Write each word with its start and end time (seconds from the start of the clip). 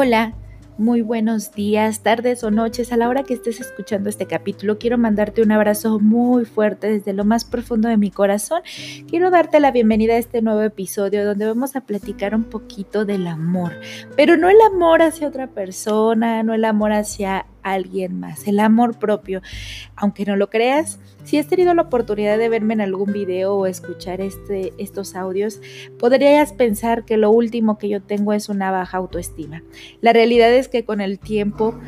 Hola, 0.00 0.32
muy 0.78 1.02
buenos 1.02 1.50
días, 1.50 2.04
tardes 2.04 2.44
o 2.44 2.52
noches. 2.52 2.92
A 2.92 2.96
la 2.96 3.08
hora 3.08 3.24
que 3.24 3.34
estés 3.34 3.58
escuchando 3.58 4.08
este 4.08 4.26
capítulo, 4.26 4.78
quiero 4.78 4.96
mandarte 4.96 5.42
un 5.42 5.50
abrazo 5.50 5.98
muy 5.98 6.44
fuerte 6.44 6.88
desde 6.88 7.12
lo 7.12 7.24
más 7.24 7.44
profundo 7.44 7.88
de 7.88 7.96
mi 7.96 8.12
corazón. 8.12 8.62
Quiero 9.10 9.32
darte 9.32 9.58
la 9.58 9.72
bienvenida 9.72 10.12
a 10.12 10.18
este 10.18 10.40
nuevo 10.40 10.62
episodio 10.62 11.26
donde 11.26 11.46
vamos 11.46 11.74
a 11.74 11.80
platicar 11.80 12.36
un 12.36 12.44
poquito 12.44 13.04
del 13.04 13.26
amor, 13.26 13.72
pero 14.16 14.36
no 14.36 14.48
el 14.48 14.60
amor 14.72 15.02
hacia 15.02 15.26
otra 15.26 15.48
persona, 15.48 16.44
no 16.44 16.54
el 16.54 16.64
amor 16.64 16.92
hacia 16.92 17.46
alguien 17.72 18.18
más, 18.18 18.46
el 18.46 18.60
amor 18.60 18.98
propio. 18.98 19.42
Aunque 19.96 20.24
no 20.24 20.36
lo 20.36 20.50
creas, 20.50 20.98
si 21.24 21.38
has 21.38 21.46
tenido 21.46 21.74
la 21.74 21.82
oportunidad 21.82 22.38
de 22.38 22.48
verme 22.48 22.74
en 22.74 22.80
algún 22.80 23.12
video 23.12 23.54
o 23.54 23.66
escuchar 23.66 24.20
este, 24.20 24.72
estos 24.78 25.14
audios, 25.14 25.60
podrías 25.98 26.52
pensar 26.52 27.04
que 27.04 27.16
lo 27.16 27.30
último 27.30 27.78
que 27.78 27.88
yo 27.88 28.02
tengo 28.02 28.32
es 28.32 28.48
una 28.48 28.70
baja 28.70 28.98
autoestima. 28.98 29.62
La 30.00 30.12
realidad 30.12 30.52
es 30.52 30.68
que 30.68 30.84
con 30.84 31.00
el 31.00 31.18
tiempo, 31.18 31.78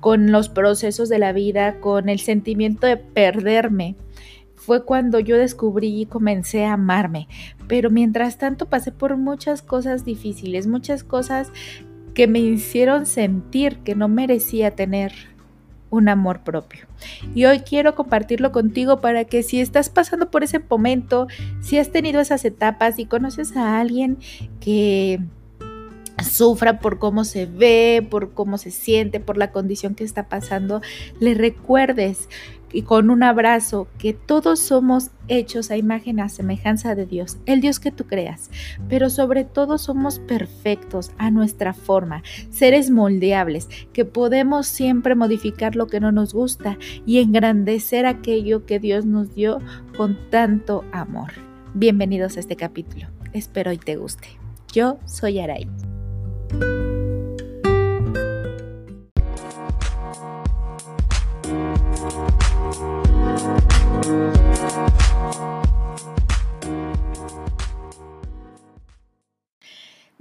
con 0.00 0.32
los 0.32 0.48
procesos 0.48 1.08
de 1.08 1.18
la 1.18 1.32
vida, 1.32 1.80
con 1.80 2.08
el 2.08 2.20
sentimiento 2.20 2.86
de 2.86 2.96
perderme, 2.96 3.96
fue 4.64 4.84
cuando 4.84 5.20
yo 5.20 5.36
descubrí 5.36 6.00
y 6.00 6.06
comencé 6.06 6.64
a 6.64 6.72
amarme. 6.72 7.28
Pero 7.68 7.90
mientras 7.90 8.38
tanto 8.38 8.66
pasé 8.66 8.92
por 8.92 9.16
muchas 9.16 9.60
cosas 9.60 10.04
difíciles, 10.04 10.66
muchas 10.66 11.04
cosas 11.04 11.52
que 12.14 12.28
me 12.28 12.38
hicieron 12.38 13.06
sentir 13.06 13.78
que 13.78 13.94
no 13.94 14.08
merecía 14.08 14.70
tener 14.70 15.12
un 15.94 16.08
amor 16.08 16.40
propio. 16.40 16.86
Y 17.34 17.44
hoy 17.44 17.60
quiero 17.60 17.94
compartirlo 17.94 18.52
contigo 18.52 19.00
para 19.00 19.24
que 19.24 19.42
si 19.42 19.60
estás 19.60 19.88
pasando 19.88 20.30
por 20.30 20.42
ese 20.42 20.58
momento, 20.58 21.28
si 21.60 21.78
has 21.78 21.90
tenido 21.90 22.20
esas 22.20 22.44
etapas 22.44 22.98
y 22.98 23.06
conoces 23.06 23.56
a 23.56 23.80
alguien 23.80 24.18
que 24.60 25.20
sufra 26.22 26.78
por 26.78 26.98
cómo 26.98 27.24
se 27.24 27.46
ve, 27.46 28.06
por 28.08 28.32
cómo 28.32 28.58
se 28.58 28.70
siente, 28.70 29.20
por 29.20 29.36
la 29.36 29.50
condición 29.50 29.94
que 29.94 30.04
está 30.04 30.28
pasando, 30.28 30.80
le 31.20 31.34
recuerdes 31.34 32.28
y 32.74 32.82
con 32.82 33.08
un 33.08 33.22
abrazo 33.22 33.88
que 33.98 34.12
todos 34.12 34.58
somos 34.58 35.10
hechos 35.28 35.70
a 35.70 35.76
imagen, 35.76 36.20
a 36.20 36.28
semejanza 36.28 36.94
de 36.94 37.06
Dios, 37.06 37.38
el 37.46 37.60
Dios 37.60 37.80
que 37.80 37.92
tú 37.92 38.04
creas, 38.04 38.50
pero 38.88 39.08
sobre 39.08 39.44
todo 39.44 39.78
somos 39.78 40.18
perfectos 40.18 41.12
a 41.16 41.30
nuestra 41.30 41.72
forma, 41.72 42.22
seres 42.50 42.90
moldeables, 42.90 43.68
que 43.92 44.04
podemos 44.04 44.66
siempre 44.66 45.14
modificar 45.14 45.76
lo 45.76 45.86
que 45.86 46.00
no 46.00 46.12
nos 46.12 46.34
gusta 46.34 46.76
y 47.06 47.20
engrandecer 47.20 48.06
aquello 48.06 48.66
que 48.66 48.80
Dios 48.80 49.06
nos 49.06 49.34
dio 49.34 49.60
con 49.96 50.18
tanto 50.30 50.84
amor. 50.92 51.32
Bienvenidos 51.74 52.36
a 52.36 52.40
este 52.40 52.56
capítulo, 52.56 53.06
espero 53.32 53.72
y 53.72 53.78
te 53.78 53.96
guste. 53.96 54.28
Yo 54.72 54.98
soy 55.06 55.38
Aray. 55.38 55.68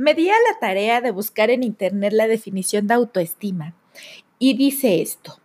Me 0.04 0.14
di 0.16 0.30
a 0.30 0.34
la 0.34 0.60
tarea 0.60 1.00
de 1.00 1.12
buscar 1.12 1.50
en 1.50 1.64
internet 1.64 2.12
la 2.12 2.28
definición 2.28 2.88
de 2.88 2.94
autoestima 2.94 3.74
y 4.38 4.58
dice 4.58 5.02
esto. 5.02 5.40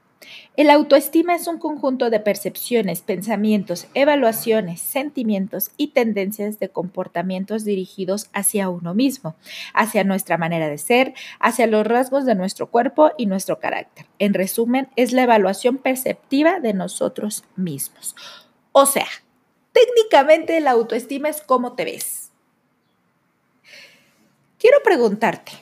El 0.56 0.68
autoestima 0.70 1.36
es 1.36 1.46
un 1.46 1.58
conjunto 1.58 2.10
de 2.10 2.18
percepciones, 2.18 3.02
pensamientos, 3.02 3.86
evaluaciones, 3.94 4.80
sentimientos 4.80 5.70
y 5.76 5.92
tendencias 5.92 6.58
de 6.58 6.70
comportamientos 6.70 7.64
dirigidos 7.64 8.30
hacia 8.32 8.68
uno 8.68 8.94
mismo, 8.94 9.36
hacia 9.74 10.02
nuestra 10.02 10.38
manera 10.38 10.68
de 10.68 10.78
ser, 10.78 11.14
hacia 11.38 11.68
los 11.68 11.86
rasgos 11.86 12.26
de 12.26 12.34
nuestro 12.34 12.68
cuerpo 12.68 13.12
y 13.16 13.26
nuestro 13.26 13.60
carácter. 13.60 14.06
En 14.18 14.34
resumen, 14.34 14.88
es 14.96 15.12
la 15.12 15.22
evaluación 15.22 15.76
perceptiva 15.76 16.58
de 16.58 16.74
nosotros 16.74 17.44
mismos. 17.54 18.16
O 18.72 18.86
sea, 18.86 19.06
técnicamente 19.70 20.58
la 20.58 20.72
autoestima 20.72 21.28
es 21.28 21.42
cómo 21.42 21.74
te 21.74 21.84
ves 21.84 22.27
Quiero 24.58 24.78
preguntarte, 24.82 25.52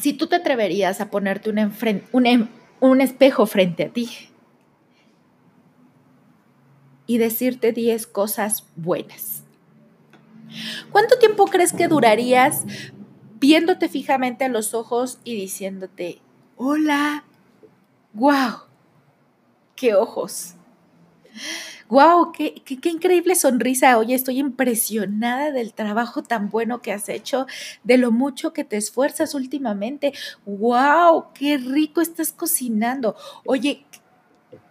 si 0.00 0.12
tú 0.12 0.26
te 0.26 0.36
atreverías 0.36 1.00
a 1.00 1.10
ponerte 1.10 1.50
un, 1.50 2.50
un 2.80 3.00
espejo 3.00 3.46
frente 3.46 3.84
a 3.84 3.88
ti 3.88 4.10
y 7.06 7.18
decirte 7.18 7.72
10 7.72 8.06
cosas 8.06 8.66
buenas. 8.76 9.44
¿Cuánto 10.90 11.18
tiempo 11.18 11.46
crees 11.46 11.72
que 11.72 11.88
durarías 11.88 12.64
viéndote 13.38 13.88
fijamente 13.88 14.44
a 14.44 14.48
los 14.48 14.74
ojos 14.74 15.18
y 15.24 15.34
diciéndote, 15.34 16.20
hola, 16.56 17.24
wow, 18.12 18.60
qué 19.74 19.94
ojos? 19.94 20.54
Wow, 21.92 22.32
qué, 22.32 22.54
qué, 22.64 22.88
increíble 22.88 23.34
sonrisa. 23.34 23.98
Oye, 23.98 24.14
estoy 24.14 24.38
impresionada 24.38 25.52
del 25.52 25.74
trabajo 25.74 26.22
tan 26.22 26.48
bueno 26.48 26.80
que 26.80 26.90
has 26.90 27.10
hecho, 27.10 27.46
de 27.84 27.98
lo 27.98 28.10
mucho 28.10 28.54
que 28.54 28.64
te 28.64 28.78
esfuerzas 28.78 29.34
últimamente. 29.34 30.14
Wow, 30.46 31.26
qué 31.34 31.58
rico 31.58 32.00
estás 32.00 32.32
cocinando. 32.32 33.14
Oye, 33.44 33.84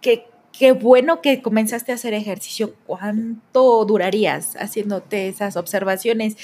qué, 0.00 0.26
qué 0.50 0.72
bueno 0.72 1.20
que 1.20 1.42
comenzaste 1.42 1.92
a 1.92 1.94
hacer 1.94 2.12
ejercicio. 2.12 2.74
¿Cuánto 2.86 3.84
durarías 3.84 4.56
haciéndote 4.56 5.28
esas 5.28 5.56
observaciones? 5.56 6.36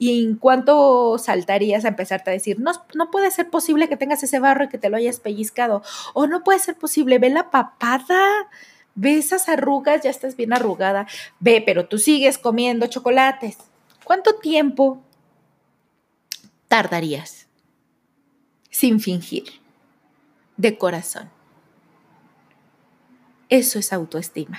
¿Y 0.00 0.24
en 0.24 0.34
cuánto 0.34 1.16
saltarías 1.16 1.84
a 1.84 1.88
empezarte 1.88 2.30
a 2.30 2.32
decir, 2.32 2.58
no, 2.58 2.72
no 2.96 3.12
puede 3.12 3.30
ser 3.30 3.50
posible 3.50 3.88
que 3.88 3.96
tengas 3.96 4.24
ese 4.24 4.40
barro 4.40 4.64
y 4.64 4.68
que 4.68 4.78
te 4.78 4.90
lo 4.90 4.96
hayas 4.96 5.20
pellizcado? 5.20 5.84
O 6.12 6.26
no 6.26 6.42
puede 6.42 6.58
ser 6.58 6.74
posible, 6.74 7.20
ve 7.20 7.30
la 7.30 7.52
papada 7.52 8.48
Ve 8.94 9.18
esas 9.18 9.48
arrugas, 9.48 10.02
ya 10.02 10.10
estás 10.10 10.36
bien 10.36 10.52
arrugada. 10.52 11.06
Ve, 11.40 11.62
pero 11.64 11.86
tú 11.86 11.98
sigues 11.98 12.38
comiendo 12.38 12.86
chocolates. 12.86 13.58
¿Cuánto 14.04 14.36
tiempo 14.36 15.02
tardarías 16.68 17.46
sin 18.70 19.00
fingir 19.00 19.44
de 20.56 20.78
corazón? 20.78 21.30
Eso 23.48 23.78
es 23.78 23.92
autoestima. 23.92 24.58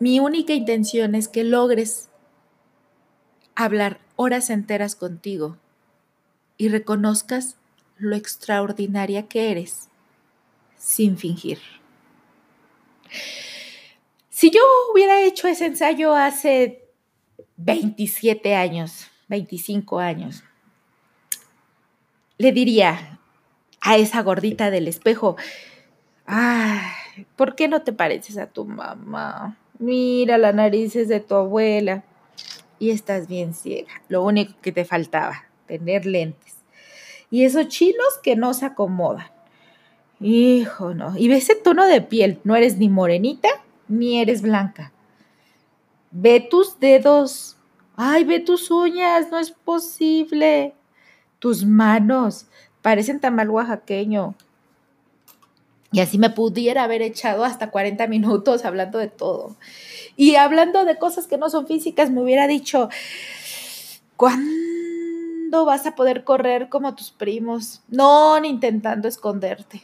Mi 0.00 0.20
única 0.20 0.52
intención 0.52 1.16
es 1.16 1.26
que 1.26 1.42
logres 1.42 2.08
hablar 3.56 4.00
horas 4.14 4.50
enteras 4.50 4.94
contigo 4.94 5.56
y 6.56 6.68
reconozcas 6.68 7.56
lo 7.96 8.14
extraordinaria 8.14 9.26
que 9.26 9.50
eres 9.50 9.88
sin 10.78 11.18
fingir. 11.18 11.58
Si 14.30 14.50
yo 14.50 14.60
hubiera 14.92 15.20
hecho 15.22 15.48
ese 15.48 15.66
ensayo 15.66 16.14
hace 16.14 16.88
27 17.56 18.54
años, 18.54 19.08
25 19.28 19.98
años, 19.98 20.44
le 22.38 22.52
diría 22.52 23.18
a 23.80 23.96
esa 23.96 24.22
gordita 24.22 24.70
del 24.70 24.86
espejo, 24.86 25.36
ay, 26.24 27.26
¿por 27.36 27.56
qué 27.56 27.68
no 27.68 27.82
te 27.82 27.92
pareces 27.92 28.38
a 28.38 28.46
tu 28.46 28.64
mamá? 28.64 29.56
Mira 29.78 30.38
las 30.38 30.54
narices 30.54 31.08
de 31.08 31.20
tu 31.20 31.34
abuela 31.34 32.04
y 32.78 32.90
estás 32.90 33.26
bien 33.26 33.54
ciega. 33.54 34.02
Lo 34.08 34.22
único 34.22 34.54
que 34.60 34.72
te 34.72 34.84
faltaba, 34.84 35.46
tener 35.66 36.06
lentes. 36.06 36.56
Y 37.30 37.44
esos 37.44 37.68
chinos 37.68 38.18
que 38.22 38.36
no 38.36 38.54
se 38.54 38.66
acomodan. 38.66 39.37
Hijo, 40.20 40.94
no. 40.94 41.16
Y 41.16 41.28
ve 41.28 41.36
ese 41.36 41.54
tono 41.54 41.86
de 41.86 42.00
piel. 42.00 42.40
No 42.44 42.56
eres 42.56 42.78
ni 42.78 42.88
morenita 42.88 43.48
ni 43.86 44.20
eres 44.20 44.42
blanca. 44.42 44.92
Ve 46.10 46.40
tus 46.40 46.80
dedos. 46.80 47.56
Ay, 47.96 48.24
ve 48.24 48.40
tus 48.40 48.70
uñas. 48.70 49.30
No 49.30 49.38
es 49.38 49.50
posible. 49.50 50.74
Tus 51.38 51.64
manos. 51.64 52.46
Parecen 52.82 53.20
tamal 53.20 53.50
oaxaqueño. 53.50 54.34
Y 55.90 56.00
así 56.00 56.18
me 56.18 56.30
pudiera 56.30 56.84
haber 56.84 57.00
echado 57.00 57.44
hasta 57.44 57.70
40 57.70 58.06
minutos 58.08 58.64
hablando 58.64 58.98
de 58.98 59.08
todo. 59.08 59.56
Y 60.16 60.34
hablando 60.34 60.84
de 60.84 60.98
cosas 60.98 61.26
que 61.26 61.38
no 61.38 61.48
son 61.48 61.66
físicas, 61.66 62.10
me 62.10 62.20
hubiera 62.20 62.46
dicho, 62.46 62.90
¿cuándo 64.16 65.64
vas 65.64 65.86
a 65.86 65.94
poder 65.94 66.24
correr 66.24 66.68
como 66.68 66.94
tus 66.94 67.10
primos? 67.10 67.80
No, 67.88 68.44
intentando 68.44 69.08
esconderte 69.08 69.82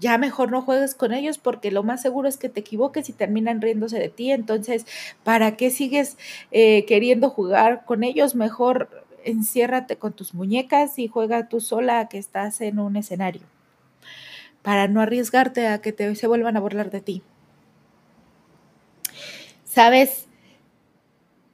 ya 0.00 0.18
mejor 0.18 0.50
no 0.50 0.62
juegues 0.62 0.94
con 0.94 1.12
ellos 1.12 1.38
porque 1.38 1.70
lo 1.70 1.82
más 1.82 2.02
seguro 2.02 2.28
es 2.28 2.36
que 2.36 2.48
te 2.48 2.60
equivoques 2.60 3.08
y 3.08 3.12
terminan 3.12 3.60
riéndose 3.60 3.98
de 3.98 4.08
ti. 4.08 4.32
Entonces, 4.32 4.86
¿para 5.22 5.56
qué 5.56 5.70
sigues 5.70 6.16
eh, 6.50 6.84
queriendo 6.86 7.30
jugar 7.30 7.84
con 7.84 8.04
ellos? 8.04 8.34
Mejor 8.34 9.04
enciérrate 9.24 9.96
con 9.96 10.12
tus 10.12 10.34
muñecas 10.34 10.98
y 10.98 11.08
juega 11.08 11.48
tú 11.48 11.60
sola 11.60 12.08
que 12.08 12.18
estás 12.18 12.60
en 12.60 12.78
un 12.78 12.96
escenario 12.96 13.42
para 14.62 14.88
no 14.88 15.00
arriesgarte 15.00 15.66
a 15.68 15.80
que 15.80 15.92
te, 15.92 16.14
se 16.14 16.26
vuelvan 16.26 16.56
a 16.56 16.60
burlar 16.60 16.90
de 16.90 17.00
ti. 17.00 17.22
¿Sabes? 19.64 20.26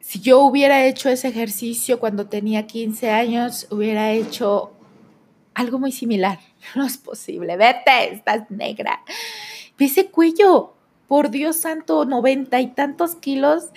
Si 0.00 0.20
yo 0.20 0.40
hubiera 0.40 0.86
hecho 0.86 1.08
ese 1.08 1.28
ejercicio 1.28 1.98
cuando 1.98 2.26
tenía 2.26 2.66
15 2.66 3.10
años, 3.10 3.66
hubiera 3.70 4.12
hecho 4.12 4.72
algo 5.60 5.78
muy 5.78 5.92
similar. 5.92 6.38
No 6.74 6.84
es 6.84 6.98
posible. 6.98 7.56
Vete, 7.56 8.12
estás 8.12 8.50
negra. 8.50 9.00
Ve 9.78 9.86
ese 9.86 10.06
cuello. 10.06 10.74
Por 11.08 11.30
Dios 11.30 11.56
santo, 11.56 12.04
noventa 12.04 12.60
y 12.60 12.68
tantos 12.68 13.16
kilos. 13.16 13.70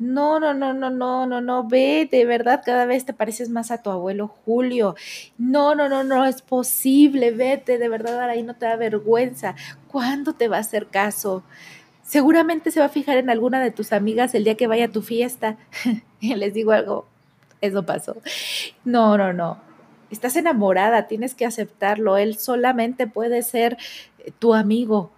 No, 0.00 0.40
no, 0.40 0.54
no, 0.54 0.72
no, 0.72 0.88
no, 0.88 1.26
no, 1.26 1.40
no, 1.42 1.68
ve, 1.68 2.08
de 2.10 2.24
verdad 2.24 2.62
cada 2.64 2.86
vez 2.86 3.04
te 3.04 3.12
pareces 3.12 3.50
más 3.50 3.70
a 3.70 3.82
tu 3.82 3.90
abuelo 3.90 4.28
Julio. 4.28 4.96
No, 5.36 5.74
no, 5.74 5.90
no, 5.90 6.02
no 6.04 6.24
es 6.24 6.40
posible, 6.40 7.32
vete, 7.32 7.76
de 7.76 7.88
verdad 7.90 8.18
ahí 8.22 8.42
no 8.42 8.54
te 8.54 8.64
da 8.64 8.76
vergüenza. 8.76 9.54
¿Cuándo 9.88 10.32
te 10.32 10.48
va 10.48 10.56
a 10.56 10.60
hacer 10.60 10.86
caso? 10.86 11.44
Seguramente 12.02 12.70
se 12.70 12.80
va 12.80 12.86
a 12.86 12.88
fijar 12.88 13.18
en 13.18 13.28
alguna 13.28 13.60
de 13.60 13.70
tus 13.70 13.92
amigas 13.92 14.34
el 14.34 14.44
día 14.44 14.56
que 14.56 14.66
vaya 14.66 14.86
a 14.86 14.90
tu 14.90 15.02
fiesta. 15.02 15.58
les 16.22 16.54
digo 16.54 16.72
algo, 16.72 17.06
eso 17.60 17.84
pasó. 17.84 18.16
No, 18.84 19.18
no, 19.18 19.34
no. 19.34 19.69
Estás 20.10 20.36
enamorada, 20.36 21.06
tienes 21.06 21.34
que 21.34 21.46
aceptarlo. 21.46 22.16
Él 22.16 22.38
solamente 22.38 23.06
puede 23.06 23.42
ser 23.42 23.78
tu 24.38 24.54
amigo. 24.54 25.12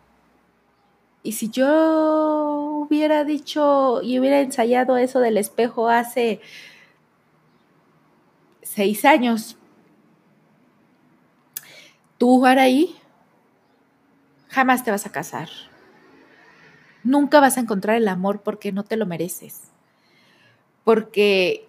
Y 1.23 1.33
si 1.33 1.49
yo 1.51 2.87
hubiera 2.87 3.25
dicho 3.25 4.03
y 4.03 4.19
hubiera 4.19 4.41
ensayado 4.41 4.97
eso 4.97 5.21
del 5.21 5.37
espejo 5.37 5.89
hace 5.89 6.41
seis 8.63 9.05
años, 9.05 9.57
tú, 12.19 12.45
Araí, 12.45 12.97
jamás 14.49 14.85
te 14.85 14.91
vas 14.91 15.07
a 15.07 15.13
casar. 15.13 15.49
Nunca 17.05 17.41
vas 17.41 17.57
a 17.57 17.61
encontrar 17.61 17.97
el 17.97 18.09
amor 18.09 18.43
porque 18.43 18.73
no 18.73 18.85
te 18.85 18.97
lo 18.97 19.07
mereces. 19.07 19.63
Porque 20.85 21.69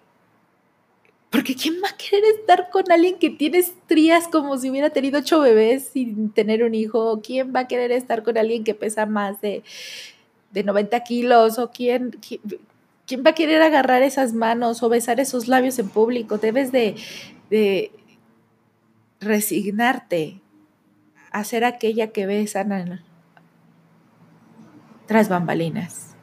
porque 1.34 1.56
¿quién 1.56 1.82
va 1.82 1.88
a 1.88 1.96
querer 1.96 2.22
estar 2.38 2.70
con 2.70 2.92
alguien 2.92 3.18
que 3.18 3.28
tiene 3.28 3.58
estrías 3.58 4.28
como 4.28 4.56
si 4.56 4.70
hubiera 4.70 4.90
tenido 4.90 5.18
ocho 5.18 5.40
bebés 5.40 5.88
sin 5.88 6.30
tener 6.30 6.62
un 6.62 6.76
hijo? 6.76 7.20
¿Quién 7.22 7.52
va 7.52 7.60
a 7.60 7.66
querer 7.66 7.90
estar 7.90 8.22
con 8.22 8.38
alguien 8.38 8.62
que 8.62 8.72
pesa 8.72 9.04
más 9.04 9.40
de, 9.40 9.64
90 10.52 11.00
kilos? 11.00 11.58
¿O 11.58 11.72
quién, 11.72 12.20
quién, 13.04 13.24
va 13.26 13.30
a 13.30 13.34
querer 13.34 13.62
agarrar 13.62 14.02
esas 14.02 14.32
manos 14.32 14.80
o 14.84 14.88
besar 14.88 15.18
esos 15.18 15.48
labios 15.48 15.76
en 15.80 15.88
público? 15.88 16.38
Debes 16.38 16.70
de, 16.70 16.94
de 17.50 17.90
resignarte 19.20 20.40
a 21.32 21.42
ser 21.42 21.64
aquella 21.64 22.12
que 22.12 22.26
besan 22.26 23.02
tras 25.06 25.28
bambalinas. 25.28 26.14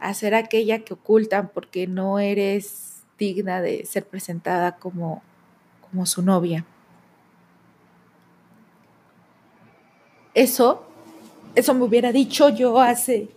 A 0.00 0.14
ser 0.14 0.34
aquella 0.34 0.78
que 0.78 0.94
ocultan 0.94 1.50
porque 1.52 1.86
no 1.86 2.18
eres 2.18 2.93
digna 3.18 3.60
de 3.60 3.84
ser 3.86 4.06
presentada 4.06 4.76
como, 4.76 5.22
como 5.80 6.06
su 6.06 6.22
novia. 6.22 6.64
Eso, 10.34 10.84
eso 11.54 11.74
me 11.74 11.84
hubiera 11.84 12.10
dicho 12.12 12.48
yo 12.48 12.80
hace 12.80 13.28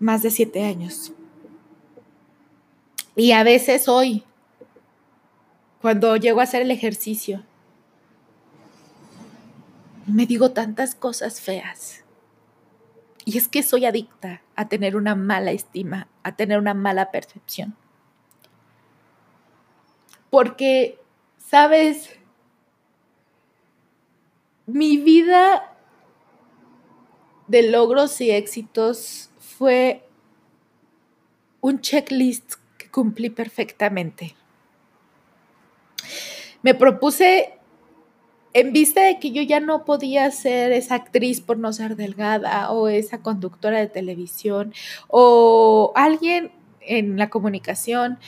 más 0.00 0.22
de 0.22 0.30
siete 0.30 0.64
años. 0.64 1.12
Y 3.16 3.30
a 3.30 3.44
veces 3.44 3.88
hoy, 3.88 4.24
cuando 5.80 6.16
llego 6.16 6.40
a 6.40 6.44
hacer 6.44 6.62
el 6.62 6.72
ejercicio, 6.72 7.44
me 10.06 10.26
digo 10.26 10.50
tantas 10.50 10.96
cosas 10.96 11.40
feas. 11.40 12.02
Y 13.24 13.38
es 13.38 13.46
que 13.46 13.62
soy 13.62 13.86
adicta 13.86 14.42
a 14.56 14.68
tener 14.68 14.96
una 14.96 15.14
mala 15.14 15.52
estima, 15.52 16.08
a 16.24 16.34
tener 16.34 16.58
una 16.58 16.74
mala 16.74 17.10
percepción 17.10 17.76
porque, 20.34 20.98
sabes, 21.38 22.10
mi 24.66 24.96
vida 24.96 25.76
de 27.46 27.70
logros 27.70 28.20
y 28.20 28.32
éxitos 28.32 29.30
fue 29.38 30.02
un 31.60 31.80
checklist 31.80 32.54
que 32.78 32.90
cumplí 32.90 33.30
perfectamente. 33.30 34.34
Me 36.62 36.74
propuse, 36.74 37.54
en 38.54 38.72
vista 38.72 39.04
de 39.04 39.20
que 39.20 39.30
yo 39.30 39.42
ya 39.42 39.60
no 39.60 39.84
podía 39.84 40.28
ser 40.32 40.72
esa 40.72 40.96
actriz 40.96 41.42
por 41.42 41.58
no 41.58 41.72
ser 41.72 41.94
delgada 41.94 42.72
o 42.72 42.88
esa 42.88 43.22
conductora 43.22 43.78
de 43.78 43.86
televisión 43.86 44.74
o 45.06 45.92
alguien 45.94 46.50
en 46.80 47.18
la 47.18 47.30
comunicación 47.30 48.18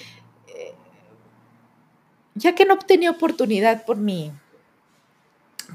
ya 2.36 2.54
que 2.54 2.66
no 2.66 2.74
obtenía 2.74 3.10
oportunidad 3.10 3.84
por 3.84 3.96
mi, 3.96 4.30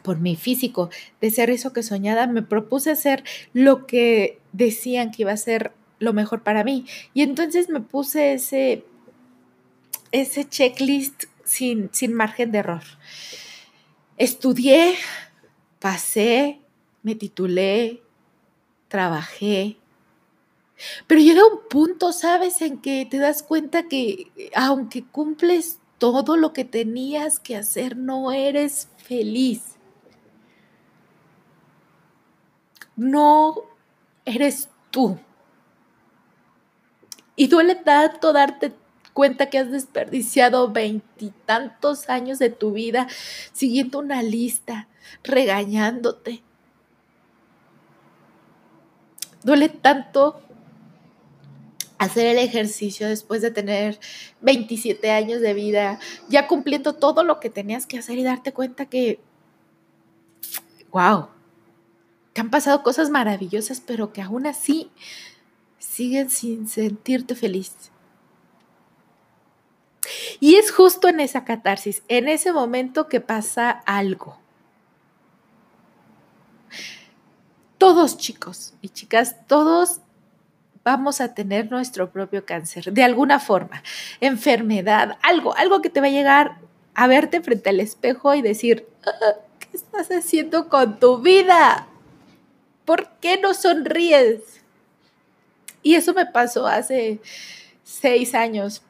por 0.03 0.19
mi 0.19 0.35
físico 0.35 0.89
de 1.19 1.31
ser 1.31 1.49
eso 1.49 1.73
que 1.73 1.83
soñaba, 1.83 2.27
me 2.27 2.43
propuse 2.43 2.91
hacer 2.91 3.23
lo 3.53 3.85
que 3.85 4.39
decían 4.53 5.11
que 5.11 5.23
iba 5.23 5.31
a 5.31 5.37
ser 5.37 5.73
lo 5.99 6.13
mejor 6.13 6.43
para 6.43 6.63
mí. 6.63 6.85
Y 7.13 7.23
entonces 7.23 7.67
me 7.67 7.81
puse 7.81 8.33
ese, 8.33 8.85
ese 10.11 10.47
checklist 10.47 11.25
sin, 11.43 11.89
sin 11.91 12.13
margen 12.13 12.51
de 12.51 12.59
error. 12.59 12.83
Estudié, 14.17 14.95
pasé, 15.79 16.61
me 17.01 17.15
titulé, 17.15 18.01
trabajé, 18.87 19.77
pero 21.07 21.21
llega 21.21 21.45
un 21.45 21.59
punto, 21.69 22.11
¿sabes?, 22.11 22.61
en 22.61 22.79
que 22.79 23.07
te 23.09 23.17
das 23.17 23.43
cuenta 23.43 23.87
que 23.87 24.31
aunque 24.55 25.03
cumples 25.03 25.80
todo 26.01 26.35
lo 26.35 26.51
que 26.51 26.65
tenías 26.65 27.39
que 27.39 27.55
hacer, 27.55 27.95
no 27.95 28.31
eres 28.31 28.87
feliz. 28.97 29.75
No 32.95 33.53
eres 34.25 34.71
tú. 34.89 35.19
Y 37.35 37.49
duele 37.49 37.75
tanto 37.75 38.33
darte 38.33 38.73
cuenta 39.13 39.51
que 39.51 39.59
has 39.59 39.69
desperdiciado 39.69 40.71
veintitantos 40.71 42.09
años 42.09 42.39
de 42.39 42.49
tu 42.49 42.71
vida 42.71 43.05
siguiendo 43.53 43.99
una 43.99 44.23
lista, 44.23 44.87
regañándote. 45.23 46.41
Duele 49.43 49.69
tanto 49.69 50.41
hacer 52.01 52.25
el 52.25 52.39
ejercicio 52.39 53.07
después 53.07 53.43
de 53.43 53.51
tener 53.51 53.99
27 54.41 55.11
años 55.11 55.39
de 55.39 55.53
vida, 55.53 55.99
ya 56.29 56.47
cumpliendo 56.47 56.93
todo 56.93 57.23
lo 57.23 57.39
que 57.39 57.51
tenías 57.51 57.85
que 57.85 57.99
hacer 57.99 58.17
y 58.17 58.23
darte 58.23 58.53
cuenta 58.53 58.87
que, 58.87 59.19
wow, 60.91 61.27
te 62.33 62.41
han 62.41 62.49
pasado 62.49 62.81
cosas 62.81 63.11
maravillosas, 63.11 63.81
pero 63.81 64.13
que 64.13 64.23
aún 64.23 64.47
así 64.47 64.89
siguen 65.77 66.31
sin 66.31 66.67
sentirte 66.67 67.35
feliz. 67.35 67.75
Y 70.39 70.55
es 70.55 70.71
justo 70.71 71.07
en 71.07 71.19
esa 71.19 71.45
catarsis, 71.45 72.01
en 72.07 72.27
ese 72.27 72.51
momento 72.51 73.07
que 73.07 73.21
pasa 73.21 73.69
algo. 73.69 74.39
Todos 77.77 78.17
chicos 78.17 78.73
y 78.81 78.89
chicas, 78.89 79.35
todos 79.45 80.01
vamos 80.83 81.21
a 81.21 81.33
tener 81.33 81.69
nuestro 81.71 82.11
propio 82.11 82.45
cáncer, 82.45 82.91
de 82.91 83.03
alguna 83.03 83.39
forma, 83.39 83.83
enfermedad, 84.19 85.17
algo, 85.21 85.55
algo 85.55 85.81
que 85.81 85.89
te 85.89 86.01
va 86.01 86.07
a 86.07 86.11
llegar 86.11 86.57
a 86.95 87.07
verte 87.07 87.41
frente 87.41 87.69
al 87.69 87.79
espejo 87.79 88.33
y 88.33 88.41
decir, 88.41 88.87
ah, 89.05 89.35
¿qué 89.59 89.77
estás 89.77 90.09
haciendo 90.09 90.69
con 90.69 90.99
tu 90.99 91.19
vida? 91.19 91.87
¿Por 92.85 93.09
qué 93.21 93.39
no 93.39 93.53
sonríes? 93.53 94.61
Y 95.83 95.95
eso 95.95 96.13
me 96.13 96.25
pasó 96.25 96.67
hace 96.67 97.19
seis 97.83 98.35
años, 98.35 98.81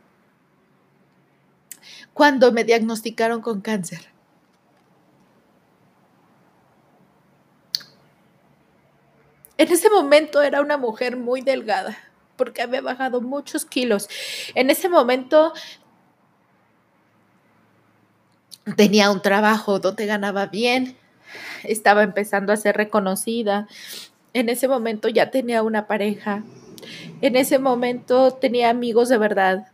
cuando 2.14 2.52
me 2.52 2.64
diagnosticaron 2.64 3.42
con 3.42 3.62
cáncer. 3.62 4.11
En 9.62 9.72
ese 9.72 9.92
momento 9.92 10.42
era 10.42 10.60
una 10.60 10.76
mujer 10.76 11.18
muy 11.18 11.42
delgada 11.42 11.96
porque 12.36 12.64
había 12.64 12.82
bajado 12.82 13.22
muchos 13.22 13.64
kilos. 13.64 14.10
En 14.56 14.72
ese 14.72 14.90
momento 14.90 15.54
tenía 18.76 19.12
un 19.12 19.22
trabajo 19.22 19.78
donde 19.78 20.08
ganaba 20.08 20.48
bien, 20.48 20.98
estaba 21.64 22.02
empezando 22.02 22.52
a 22.52 22.58
ser 22.58 22.76
reconocida. 22.76 23.68
En 24.34 24.50
ese 24.50 24.68
momento 24.68 25.10
ya 25.10 25.30
tenía 25.30 25.62
una 25.62 25.86
pareja. 25.86 26.44
En 27.22 27.36
ese 27.36 27.60
momento 27.60 28.32
tenía 28.32 28.72
amigos 28.72 29.10
de 29.10 29.20
verdad. 29.20 29.68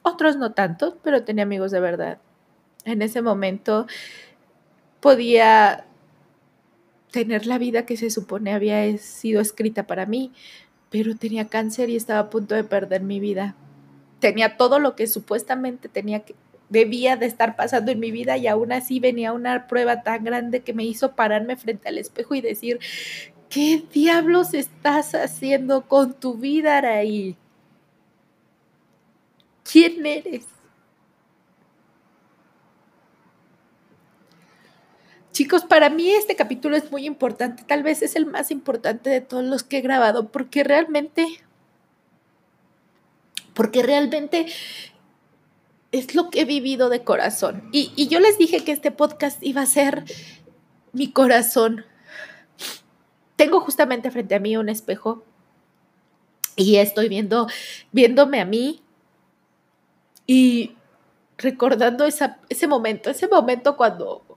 Otros 0.00 0.36
no 0.36 0.52
tanto, 0.52 0.96
pero 1.02 1.24
tenía 1.24 1.42
amigos 1.42 1.72
de 1.72 1.80
verdad. 1.80 2.16
En 2.86 3.02
ese 3.02 3.20
momento 3.20 3.86
podía 5.00 5.84
tener 7.12 7.46
la 7.46 7.58
vida 7.58 7.86
que 7.86 7.96
se 7.96 8.10
supone 8.10 8.52
había 8.52 8.98
sido 8.98 9.40
escrita 9.40 9.86
para 9.86 10.06
mí, 10.06 10.32
pero 10.90 11.14
tenía 11.14 11.46
cáncer 11.46 11.90
y 11.90 11.96
estaba 11.96 12.20
a 12.20 12.30
punto 12.30 12.56
de 12.56 12.64
perder 12.64 13.02
mi 13.02 13.20
vida. 13.20 13.54
Tenía 14.18 14.56
todo 14.56 14.78
lo 14.78 14.96
que 14.96 15.06
supuestamente 15.06 15.88
tenía 15.88 16.20
que 16.20 16.34
debía 16.72 17.16
de 17.16 17.26
estar 17.26 17.54
pasando 17.54 17.92
en 17.92 18.00
mi 18.00 18.10
vida 18.10 18.38
y 18.38 18.46
aún 18.46 18.72
así 18.72 18.98
venía 18.98 19.34
una 19.34 19.66
prueba 19.68 20.02
tan 20.02 20.24
grande 20.24 20.62
que 20.62 20.72
me 20.72 20.84
hizo 20.84 21.14
pararme 21.14 21.56
frente 21.56 21.88
al 21.88 21.98
espejo 21.98 22.34
y 22.34 22.40
decir, 22.40 22.80
¿qué 23.50 23.84
diablos 23.92 24.54
estás 24.54 25.14
haciendo 25.14 25.82
con 25.82 26.14
tu 26.14 26.34
vida, 26.34 26.78
Araí? 26.78 27.36
¿Quién 29.70 30.06
eres? 30.06 30.46
Chicos, 35.32 35.64
para 35.64 35.88
mí 35.88 36.10
este 36.10 36.36
capítulo 36.36 36.76
es 36.76 36.90
muy 36.92 37.06
importante, 37.06 37.64
tal 37.64 37.82
vez 37.82 38.02
es 38.02 38.16
el 38.16 38.26
más 38.26 38.50
importante 38.50 39.08
de 39.08 39.22
todos 39.22 39.42
los 39.42 39.62
que 39.62 39.78
he 39.78 39.80
grabado, 39.80 40.28
porque 40.28 40.62
realmente, 40.62 41.26
porque 43.54 43.82
realmente 43.82 44.46
es 45.90 46.14
lo 46.14 46.28
que 46.28 46.42
he 46.42 46.44
vivido 46.44 46.90
de 46.90 47.02
corazón. 47.02 47.68
Y, 47.72 48.08
yo 48.08 48.20
les 48.20 48.36
dije 48.36 48.62
que 48.62 48.72
este 48.72 48.90
podcast 48.90 49.42
iba 49.42 49.62
a 49.62 49.66
ser 49.66 50.04
mi 50.92 51.10
corazón. 51.10 51.86
Tengo 53.36 53.60
justamente 53.60 54.10
frente 54.10 54.34
a 54.34 54.40
mí 54.40 54.58
un 54.58 54.68
espejo 54.68 55.24
y 56.56 56.76
estoy 56.76 57.08
viendo, 57.08 57.46
viéndome 57.90 58.38
a 58.38 58.44
mí 58.44 58.82
y 60.26 60.76
recordando 61.38 62.04
ese 62.04 62.66
momento, 62.68 63.08
ese 63.08 63.28
momento 63.28 63.78
cuando 63.78 64.31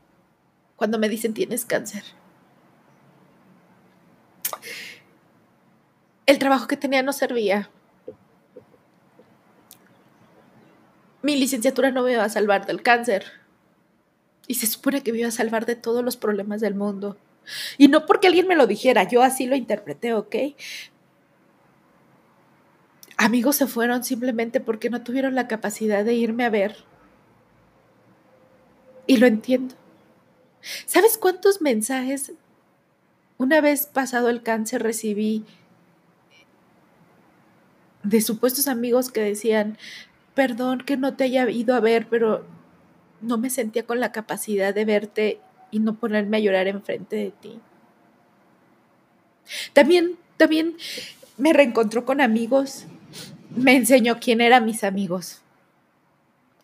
cuando 0.75 0.99
me 0.99 1.09
dicen 1.09 1.33
tienes 1.33 1.65
cáncer. 1.65 2.03
El 6.25 6.39
trabajo 6.39 6.67
que 6.67 6.77
tenía 6.77 7.03
no 7.03 7.13
servía. 7.13 7.69
Mi 11.21 11.35
licenciatura 11.37 11.91
no 11.91 12.03
me 12.03 12.13
iba 12.13 12.23
a 12.23 12.29
salvar 12.29 12.65
del 12.65 12.81
cáncer. 12.81 13.25
Y 14.47 14.55
se 14.55 14.67
supone 14.67 15.01
que 15.01 15.11
me 15.11 15.19
iba 15.19 15.27
a 15.27 15.31
salvar 15.31 15.65
de 15.65 15.75
todos 15.75 16.03
los 16.03 16.17
problemas 16.17 16.61
del 16.61 16.75
mundo. 16.75 17.17
Y 17.77 17.87
no 17.87 18.05
porque 18.05 18.27
alguien 18.27 18.47
me 18.47 18.55
lo 18.55 18.67
dijera, 18.67 19.07
yo 19.07 19.21
así 19.21 19.45
lo 19.45 19.55
interpreté, 19.55 20.13
¿ok? 20.13 20.35
Amigos 23.17 23.55
se 23.55 23.67
fueron 23.67 24.03
simplemente 24.03 24.59
porque 24.59 24.89
no 24.89 25.03
tuvieron 25.03 25.35
la 25.35 25.47
capacidad 25.47 26.03
de 26.03 26.15
irme 26.15 26.43
a 26.43 26.49
ver. 26.49 26.83
Y 29.07 29.17
lo 29.17 29.27
entiendo. 29.27 29.75
¿Sabes 30.85 31.17
cuántos 31.17 31.61
mensajes 31.61 32.33
una 33.37 33.61
vez 33.61 33.85
pasado 33.87 34.29
el 34.29 34.41
cáncer 34.41 34.81
recibí 34.81 35.45
de 38.03 38.21
supuestos 38.21 38.67
amigos 38.67 39.11
que 39.11 39.21
decían, 39.21 39.77
perdón 40.33 40.79
que 40.79 40.97
no 40.97 41.15
te 41.15 41.25
haya 41.25 41.49
ido 41.49 41.75
a 41.75 41.79
ver, 41.79 42.07
pero 42.09 42.45
no 43.21 43.37
me 43.37 43.49
sentía 43.49 43.85
con 43.85 43.99
la 43.99 44.11
capacidad 44.11 44.73
de 44.73 44.85
verte 44.85 45.39
y 45.71 45.79
no 45.79 45.95
ponerme 45.95 46.37
a 46.37 46.39
llorar 46.41 46.67
enfrente 46.67 47.15
de 47.15 47.31
ti. 47.31 47.59
También, 49.73 50.17
también 50.37 50.75
me 51.37 51.53
reencontró 51.53 52.05
con 52.05 52.21
amigos, 52.21 52.85
me 53.49 53.75
enseñó 53.75 54.19
quién 54.19 54.41
eran 54.41 54.65
mis 54.65 54.83
amigos, 54.83 55.41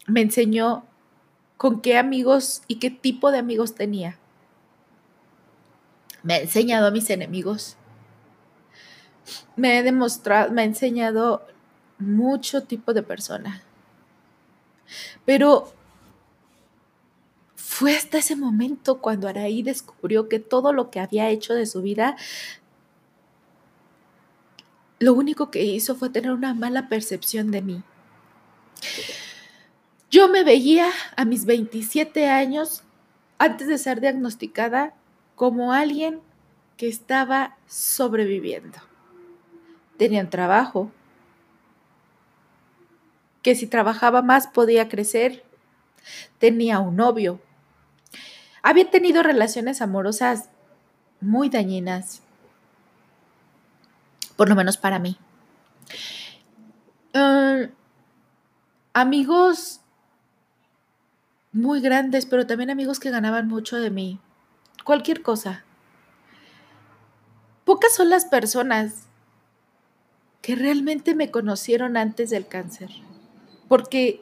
me 0.07 0.21
enseñó 0.21 0.85
con 1.61 1.79
qué 1.79 1.95
amigos 1.95 2.63
y 2.67 2.77
qué 2.79 2.89
tipo 2.89 3.31
de 3.31 3.37
amigos 3.37 3.75
tenía. 3.75 4.17
Me 6.23 6.33
ha 6.33 6.39
enseñado 6.39 6.87
a 6.87 6.91
mis 6.91 7.07
enemigos. 7.11 7.77
Me 9.55 9.77
ha 9.77 9.83
demostrado, 9.83 10.51
me 10.51 10.63
ha 10.63 10.65
enseñado 10.65 11.45
mucho 11.99 12.63
tipo 12.63 12.95
de 12.95 13.03
persona. 13.03 13.61
Pero 15.23 15.71
fue 17.53 17.95
hasta 17.95 18.17
ese 18.17 18.35
momento 18.35 18.99
cuando 18.99 19.27
Araí 19.27 19.61
descubrió 19.61 20.29
que 20.29 20.39
todo 20.39 20.73
lo 20.73 20.89
que 20.89 20.99
había 20.99 21.29
hecho 21.29 21.53
de 21.53 21.67
su 21.67 21.83
vida, 21.83 22.15
lo 24.97 25.13
único 25.13 25.51
que 25.51 25.63
hizo 25.63 25.93
fue 25.93 26.09
tener 26.09 26.31
una 26.31 26.55
mala 26.55 26.89
percepción 26.89 27.51
de 27.51 27.61
mí. 27.61 27.83
Yo 30.11 30.27
me 30.27 30.43
veía 30.43 30.91
a 31.15 31.23
mis 31.23 31.45
27 31.45 32.27
años, 32.27 32.83
antes 33.39 33.69
de 33.69 33.77
ser 33.77 34.01
diagnosticada, 34.01 34.93
como 35.35 35.71
alguien 35.71 36.19
que 36.75 36.89
estaba 36.89 37.55
sobreviviendo. 37.65 38.77
Tenía 39.97 40.19
un 40.19 40.29
trabajo, 40.29 40.91
que 43.41 43.55
si 43.55 43.67
trabajaba 43.67 44.21
más 44.21 44.47
podía 44.47 44.89
crecer, 44.89 45.45
tenía 46.39 46.79
un 46.79 46.97
novio, 46.97 47.39
había 48.61 48.91
tenido 48.91 49.23
relaciones 49.23 49.81
amorosas 49.81 50.49
muy 51.21 51.47
dañinas, 51.47 52.21
por 54.35 54.49
lo 54.49 54.55
menos 54.55 54.75
para 54.75 54.99
mí. 54.99 55.17
Ah, 57.13 57.67
amigos 58.93 59.80
muy 61.53 61.81
grandes, 61.81 62.25
pero 62.25 62.47
también 62.47 62.69
amigos 62.69 62.99
que 62.99 63.11
ganaban 63.11 63.47
mucho 63.47 63.77
de 63.77 63.89
mí. 63.89 64.19
Cualquier 64.83 65.21
cosa. 65.21 65.63
Pocas 67.65 67.93
son 67.93 68.09
las 68.09 68.25
personas 68.25 69.05
que 70.41 70.55
realmente 70.55 71.13
me 71.13 71.29
conocieron 71.29 71.97
antes 71.97 72.29
del 72.31 72.47
cáncer, 72.47 72.89
porque 73.67 74.21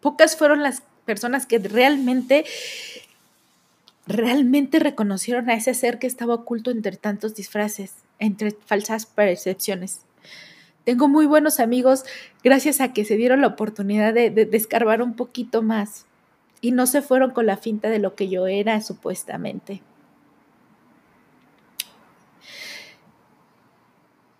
pocas 0.00 0.36
fueron 0.36 0.62
las 0.62 0.82
personas 1.06 1.46
que 1.46 1.58
realmente, 1.58 2.44
realmente 4.06 4.78
reconocieron 4.78 5.48
a 5.48 5.54
ese 5.54 5.72
ser 5.74 5.98
que 5.98 6.06
estaba 6.06 6.34
oculto 6.34 6.70
entre 6.70 6.96
tantos 6.96 7.34
disfraces, 7.34 7.94
entre 8.18 8.52
falsas 8.52 9.06
percepciones. 9.06 10.02
Tengo 10.84 11.08
muy 11.08 11.26
buenos 11.26 11.60
amigos 11.60 12.04
gracias 12.42 12.80
a 12.80 12.92
que 12.92 13.04
se 13.04 13.16
dieron 13.16 13.40
la 13.40 13.46
oportunidad 13.48 14.12
de, 14.12 14.30
descarbar 14.30 15.00
un 15.00 15.14
poquito 15.14 15.62
más 15.62 16.06
y 16.60 16.72
no 16.72 16.86
se 16.86 17.02
fueron 17.02 17.30
con 17.30 17.46
la 17.46 17.56
finta 17.56 17.88
de 17.88 18.00
lo 18.00 18.14
que 18.14 18.28
yo 18.28 18.46
era 18.46 18.80
supuestamente. 18.80 19.82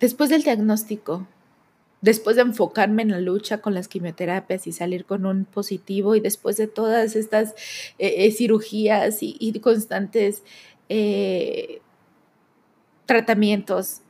Después 0.01 0.29
del 0.29 0.43
diagnóstico, 0.43 1.27
después 2.01 2.35
de 2.35 2.41
enfocarme 2.41 3.03
en 3.03 3.11
la 3.11 3.21
lucha 3.21 3.59
con 3.59 3.73
las 3.73 3.87
quimioterapias 3.87 4.67
y 4.67 4.73
salir 4.73 5.05
con 5.05 5.25
un 5.25 5.45
positivo 5.45 6.15
y 6.15 6.19
después 6.19 6.57
de 6.57 6.67
todas 6.67 7.15
estas 7.15 7.51
eh, 7.99 8.25
eh, 8.25 8.31
cirugías 8.31 9.19
y, 9.21 9.57
constantes 9.61 10.43
eh, 10.89 11.79
tratamientos, 13.05 14.02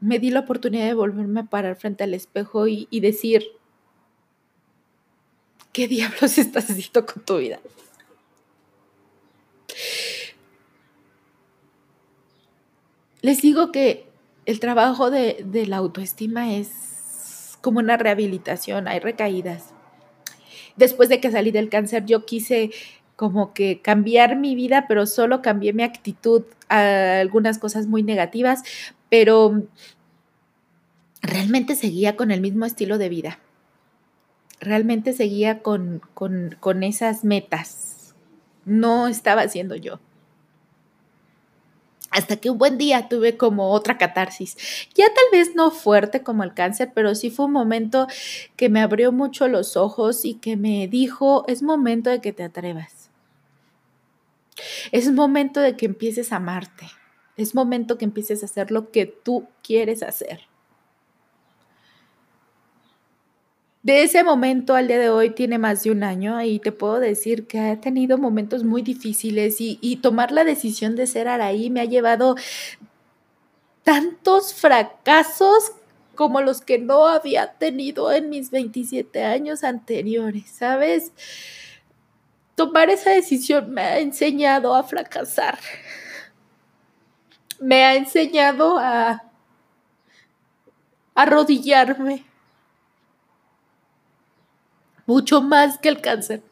me 0.00 0.18
di 0.18 0.30
la 0.30 0.40
oportunidad 0.40 0.86
de 0.86 0.94
volverme 0.94 1.40
a 1.40 1.44
parar 1.44 1.76
frente 1.76 2.04
al 2.04 2.14
espejo 2.14 2.66
y, 2.68 2.86
decir, 3.00 3.44
¿qué 5.72 5.88
diablos 5.88 6.38
estás 6.38 6.70
haciendo 6.70 7.06
con 7.06 7.24
tu 7.24 7.38
vida? 7.38 7.60
Les 13.20 13.42
digo 13.42 13.72
que 13.72 14.06
el 14.46 14.60
trabajo 14.60 15.10
de, 15.10 15.44
de, 15.44 15.66
la 15.66 15.78
autoestima 15.78 16.54
es 16.54 17.58
como 17.60 17.80
una 17.80 17.96
rehabilitación, 17.96 18.86
hay 18.86 19.00
recaídas. 19.00 19.74
Después 20.76 21.08
de 21.08 21.20
que 21.20 21.32
salí 21.32 21.50
del 21.50 21.68
cáncer, 21.68 22.06
yo 22.06 22.24
quise 22.24 22.70
como 23.16 23.52
que 23.52 23.82
cambiar 23.82 24.36
mi 24.36 24.54
vida, 24.54 24.86
pero 24.86 25.04
solo 25.04 25.42
cambié 25.42 25.72
mi 25.72 25.82
actitud 25.82 26.44
a 26.68 27.18
algunas 27.18 27.58
cosas 27.58 27.88
muy 27.88 28.04
negativas 28.04 28.62
pero 29.08 29.62
realmente 31.22 31.74
seguía 31.76 32.16
con 32.16 32.30
el 32.30 32.40
mismo 32.40 32.64
estilo 32.64 32.98
de 32.98 33.08
vida. 33.08 33.38
Realmente 34.60 35.12
seguía 35.12 35.60
con, 35.62 36.02
con, 36.14 36.82
esas 36.82 37.24
metas. 37.24 38.14
No 38.64 39.06
estaba 39.08 39.42
haciendo 39.42 39.76
yo. 39.76 40.00
Hasta 42.10 42.36
que 42.36 42.50
un 42.50 42.58
buen 42.58 42.78
día 42.78 43.08
tuve 43.08 43.36
como 43.36 43.70
otra 43.70 43.98
catarsis. 43.98 44.56
Ya 44.94 45.06
tal 45.06 45.24
vez 45.30 45.54
no 45.54 45.70
fuerte 45.70 46.22
como 46.22 46.42
el 46.42 46.54
cáncer, 46.54 46.90
pero 46.94 47.14
sí 47.14 47.30
fue 47.30 47.46
un 47.46 47.52
momento 47.52 48.08
que 48.56 48.68
me 48.68 48.80
abrió 48.80 49.12
mucho 49.12 49.46
los 49.46 49.76
ojos 49.76 50.24
y 50.24 50.34
que 50.34 50.56
me 50.56 50.88
dijo, 50.88 51.44
es 51.46 51.62
momento 51.62 52.10
de 52.10 52.20
que 52.20 52.32
te 52.32 52.42
atrevas. 52.42 53.10
Es 54.90 55.12
momento 55.12 55.60
de 55.60 55.76
que 55.76 55.86
empieces 55.86 56.32
a 56.32 56.36
amarte. 56.36 56.86
Es 57.38 57.54
momento 57.54 57.96
que 57.96 58.04
empieces 58.04 58.42
a 58.42 58.46
hacer 58.46 58.70
lo 58.72 58.90
que 58.90 59.06
tú 59.06 59.46
quieres 59.62 60.02
hacer. 60.02 60.40
De 63.84 64.02
ese 64.02 64.24
momento 64.24 64.74
al 64.74 64.88
día 64.88 64.98
de 64.98 65.08
hoy 65.08 65.30
tiene 65.30 65.56
más 65.56 65.84
de 65.84 65.92
un 65.92 66.02
año 66.02 66.42
y 66.42 66.58
te 66.58 66.72
puedo 66.72 66.98
decir 66.98 67.46
que 67.46 67.60
ha 67.60 67.80
tenido 67.80 68.18
momentos 68.18 68.64
muy 68.64 68.82
difíciles 68.82 69.56
y, 69.60 69.96
tomar 70.02 70.32
la 70.32 70.42
decisión 70.42 70.96
de 70.96 71.06
ser 71.06 71.28
Araí 71.28 71.70
me 71.70 71.80
ha 71.80 71.84
llevado 71.84 72.34
tantos 73.84 74.52
fracasos 74.52 75.72
como 76.16 76.40
los 76.40 76.60
que 76.60 76.78
no 76.80 77.06
había 77.06 77.52
tenido 77.52 78.10
en 78.10 78.30
mis 78.30 78.50
27 78.50 79.24
años 79.24 79.62
anteriores, 79.62 80.50
¿sabes? 80.50 81.12
Tomar 82.56 82.90
esa 82.90 83.10
decisión 83.10 83.70
me 83.70 83.82
ha 83.82 84.00
enseñado 84.00 84.74
a 84.74 84.82
fracasar. 84.82 85.58
Me 87.58 87.84
ha 87.84 87.94
enseñado 87.94 88.78
a 88.78 89.22
arrodillarme. 91.18 92.24
Mucho 95.06 95.40
más 95.40 95.78
que 95.78 95.88
el 95.88 96.00
cáncer. 96.00 96.42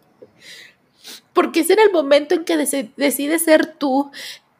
Porque 1.33 1.61
es 1.61 1.71
en 1.71 1.79
el 1.79 1.93
momento 1.93 2.35
en 2.35 2.45
que 2.45 2.57
decides 2.57 3.43
ser 3.45 3.67
tú, 3.75 4.11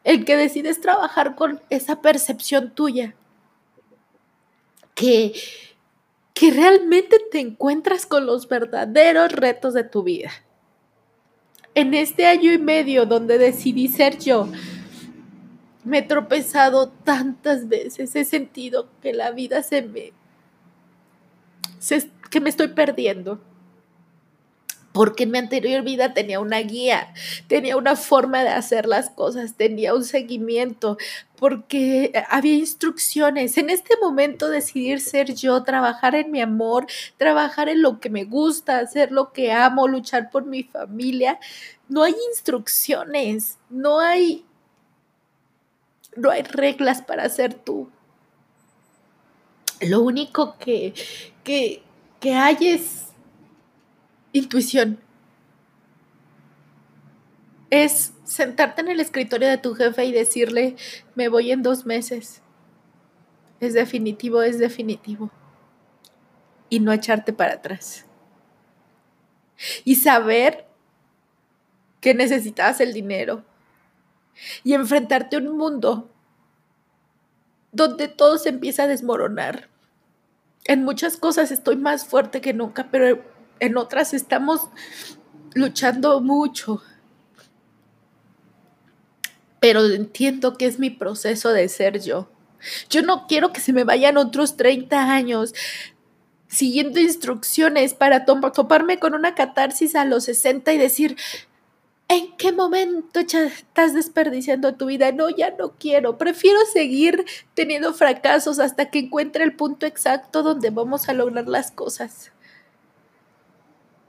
en 0.03 0.23
que 0.23 0.37
decides 0.37 0.79
trabajar 0.79 1.35
con 1.35 1.61
esa 1.69 2.01
percepción 2.01 2.71
tuya, 2.73 3.15
que, 4.95 5.33
que 6.33 6.51
realmente 6.51 7.17
te 7.31 7.39
encuentras 7.39 8.05
con 8.05 8.25
los 8.25 8.47
verdaderos 8.47 9.33
retos 9.33 9.73
de 9.73 9.83
tu 9.83 10.03
vida. 10.03 10.31
En 11.75 11.93
este 11.93 12.27
año 12.27 12.53
y 12.53 12.57
medio 12.57 13.05
donde 13.05 13.37
decidí 13.37 13.87
ser 13.89 14.17
yo, 14.19 14.47
me 15.87 15.99
he 15.99 16.01
tropezado 16.01 16.89
tantas 16.89 17.67
veces, 17.67 18.15
he 18.15 18.25
sentido 18.25 18.89
que 19.01 19.13
la 19.13 19.31
vida 19.31 19.63
se 19.63 19.81
me... 19.81 20.13
que 22.29 22.39
me 22.41 22.49
estoy 22.49 22.67
perdiendo 22.69 23.39
porque 24.97 25.25
en 25.25 25.31
mi 25.31 25.37
anterior 25.37 25.83
vida 25.83 26.15
tenía 26.15 26.39
una 26.39 26.57
guía, 26.57 27.13
tenía 27.47 27.77
una 27.77 27.95
forma 27.95 28.41
de 28.41 28.49
hacer 28.49 28.87
las 28.87 29.11
cosas, 29.11 29.53
tenía 29.53 29.93
un 29.93 30.03
seguimiento, 30.03 30.97
porque 31.35 32.11
había 32.31 32.55
instrucciones. 32.55 33.59
En 33.59 33.69
este 33.69 33.93
momento 34.01 34.49
decidir 34.49 34.99
ser 34.99 35.35
yo, 35.35 35.61
trabajar 35.61 36.15
en 36.15 36.31
mi 36.31 36.41
amor, 36.41 36.87
trabajar 37.17 37.69
en 37.69 37.83
lo 37.83 37.99
que 37.99 38.09
me 38.09 38.23
gusta, 38.23 38.79
hacer 38.79 39.11
lo 39.11 39.31
que 39.33 39.51
amo, 39.51 39.87
luchar 39.87 40.31
por 40.31 40.47
mi 40.47 40.63
familia, 40.63 41.39
no 41.89 42.01
hay 42.01 42.15
instrucciones, 42.31 43.59
no 43.69 43.99
hay 43.99 44.46
no 46.17 46.31
hay 46.31 46.43
reglas 46.43 47.01
para 47.01 47.29
ser 47.29 47.53
tú. 47.53 47.89
Lo 49.81 50.01
único 50.01 50.57
que, 50.57 50.93
que, 51.43 51.83
que 52.19 52.33
hay 52.33 52.57
es 52.61 53.05
intuición. 54.33 54.99
Es 57.69 58.13
sentarte 58.23 58.81
en 58.81 58.87
el 58.89 58.99
escritorio 58.99 59.47
de 59.47 59.57
tu 59.57 59.75
jefe 59.75 60.05
y 60.05 60.11
decirle, 60.11 60.75
me 61.15 61.29
voy 61.29 61.51
en 61.51 61.63
dos 61.63 61.85
meses. 61.85 62.41
Es 63.59 63.73
definitivo, 63.73 64.41
es 64.41 64.57
definitivo. 64.57 65.31
Y 66.69 66.79
no 66.79 66.91
echarte 66.91 67.33
para 67.33 67.55
atrás. 67.55 68.05
Y 69.83 69.95
saber 69.95 70.65
que 72.01 72.13
necesitas 72.13 72.79
el 72.79 72.93
dinero. 72.93 73.43
Y 74.63 74.73
enfrentarte 74.73 75.35
a 75.35 75.39
un 75.39 75.57
mundo 75.57 76.09
donde 77.71 78.07
todo 78.07 78.37
se 78.37 78.49
empieza 78.49 78.83
a 78.83 78.87
desmoronar. 78.87 79.69
En 80.65 80.83
muchas 80.83 81.17
cosas 81.17 81.51
estoy 81.51 81.75
más 81.75 82.05
fuerte 82.05 82.41
que 82.41 82.53
nunca, 82.53 82.87
pero 82.91 83.23
en 83.59 83.77
otras 83.77 84.13
estamos 84.13 84.69
luchando 85.53 86.19
mucho. 86.21 86.81
Pero 89.59 89.85
entiendo 89.85 90.57
que 90.57 90.65
es 90.65 90.79
mi 90.79 90.89
proceso 90.89 91.51
de 91.51 91.69
ser 91.69 92.01
yo. 92.01 92.29
Yo 92.89 93.01
no 93.01 93.27
quiero 93.27 93.53
que 93.53 93.61
se 93.61 93.73
me 93.73 93.83
vayan 93.83 94.17
otros 94.17 94.57
30 94.57 95.11
años 95.11 95.53
siguiendo 96.47 96.99
instrucciones 96.99 97.93
para 97.93 98.25
toparme 98.25 98.99
con 98.99 99.13
una 99.13 99.35
catarsis 99.35 99.95
a 99.95 100.05
los 100.05 100.25
60 100.25 100.73
y 100.73 100.77
decir, 100.77 101.17
¿en 102.07 102.35
qué 102.37 102.51
momento 102.51 103.19
estás 103.19 103.93
desperdiciando 103.93 104.75
tu 104.75 104.85
vida? 104.87 105.11
No, 105.11 105.29
ya 105.29 105.51
no 105.57 105.73
quiero. 105.77 106.17
Prefiero 106.17 106.59
seguir 106.71 107.25
teniendo 107.53 107.93
fracasos 107.93 108.59
hasta 108.59 108.89
que 108.89 108.99
encuentre 108.99 109.43
el 109.43 109.55
punto 109.55 109.85
exacto 109.85 110.43
donde 110.43 110.69
vamos 110.69 111.09
a 111.09 111.13
lograr 111.13 111.47
las 111.47 111.71
cosas 111.71 112.31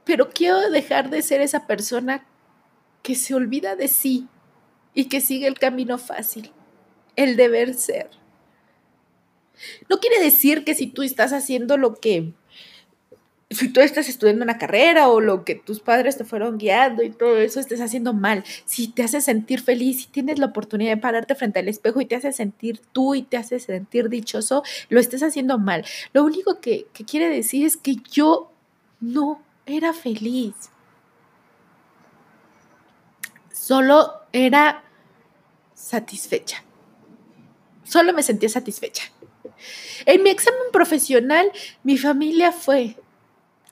pero 0.09 0.31
quiero 0.31 0.71
dejar 0.71 1.11
de 1.11 1.21
ser 1.21 1.43
esa 1.43 1.67
persona 1.67 2.27
que 3.03 3.15
se 3.15 3.35
olvida 3.35 3.77
de 3.77 3.89
sí 3.89 4.27
y 4.95 5.05
que 5.11 5.21
sigue 5.21 5.47
el 5.47 5.59
camino 5.59 5.99
fácil, 5.99 6.51
el 7.15 7.37
deber 7.37 7.75
ser. 7.75 8.09
No 9.91 10.01
quiere 10.01 10.19
decir 10.19 10.65
que 10.65 10.75
si 10.75 10.87
tú 10.87 11.03
estás 11.03 11.35
haciendo 11.35 11.77
lo 11.77 11.97
que, 11.97 12.33
si 13.51 13.71
tú 13.71 13.81
estás 13.81 14.09
estudiando 14.09 14.45
una 14.45 14.59
carrera 14.59 15.09
o 15.09 15.21
lo 15.21 15.45
que 15.45 15.55
tus 15.55 15.81
padres 15.81 16.19
te 16.19 16.25
fueron 16.25 16.59
guiando 16.59 17.03
y 17.03 17.11
todo 17.11 17.39
eso, 17.39 17.61
estés 17.61 17.81
haciendo 17.81 18.13
mal. 18.13 18.45
Si 18.67 18.89
te 18.89 19.03
hace 19.03 19.23
sentir 19.23 19.63
feliz, 19.63 20.03
si 20.03 20.07
tienes 20.09 20.39
la 20.39 20.47
oportunidad 20.47 20.91
de 20.91 21.01
pararte 21.01 21.35
frente 21.35 21.59
al 21.59 21.69
espejo 21.69 22.01
y 22.01 22.07
te 22.07 22.17
hace 22.17 22.33
sentir 22.33 22.81
tú 22.93 23.15
y 23.15 23.23
te 23.23 23.39
hace 23.39 23.59
sentir 23.59 24.11
dichoso, 24.11 24.63
lo 24.91 25.01
estés 25.01 25.23
haciendo 25.23 25.59
mal. 25.59 25.85
Lo 26.13 26.25
único 26.25 26.61
que, 26.61 26.89
que 26.93 27.05
quiere 27.05 27.31
decir 27.31 27.65
es 27.65 27.79
que 27.79 27.97
yo 28.11 28.53
no 29.01 29.43
era 29.65 29.95
feliz. 29.95 30.55
Solo 33.51 34.13
era 34.33 34.85
satisfecha. 35.75 36.65
Solo 37.85 38.13
me 38.13 38.23
sentía 38.23 38.51
satisfecha. 38.51 39.05
En 40.05 40.23
mi 40.23 40.29
examen 40.29 40.71
profesional, 40.71 41.51
mi 41.83 41.97
familia 41.97 42.53
fue, 42.53 42.97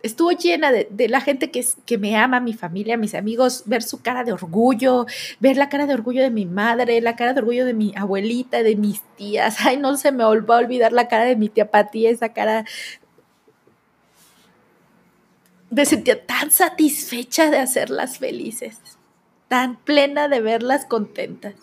estuvo 0.03 0.31
llena 0.33 0.73
de, 0.73 1.09
la 1.09 1.21
gente 1.21 1.51
que, 1.51 1.65
que, 1.85 1.99
me 1.99 2.17
ama, 2.17 2.41
mi 2.41 2.53
familia, 2.53 2.97
mis 2.97 3.15
amigos, 3.15 3.63
ver 3.67 3.83
su 3.83 4.03
cara 4.03 4.25
de 4.25 4.33
orgullo, 4.33 5.07
ver 5.41 5.57
la 5.57 5.69
cara 5.69 5.87
de 5.87 5.95
orgullo 5.95 6.23
de 6.23 6.31
mi 6.31 6.47
madre, 6.47 7.01
la 7.01 7.17
cara 7.17 7.33
de 7.33 7.41
orgullo 7.41 7.65
de 7.65 7.75
mi 7.75 7.93
abuelita, 7.97 8.63
de 8.63 8.77
mis 8.77 9.03
tías. 9.17 9.57
Ay, 9.65 9.77
no 9.77 9.97
se 9.97 10.13
me 10.13 10.25
va 10.25 10.25
a 10.25 10.59
olvidar 10.59 10.93
la 10.93 11.09
cara 11.09 11.25
de 11.25 11.37
mi 11.37 11.49
tía 11.49 11.71
Pati, 11.71 12.07
esa 12.07 12.33
cara 12.33 12.65
me 15.71 15.85
sentía 15.85 16.25
tan 16.25 16.51
satisfecha 16.51 17.51
de 17.51 17.59
hacerlas 17.59 18.19
felices, 18.19 18.79
tan 19.49 19.77
plena 19.77 20.29
de 20.29 20.41
verlas 20.41 20.87
contentas. 20.87 21.55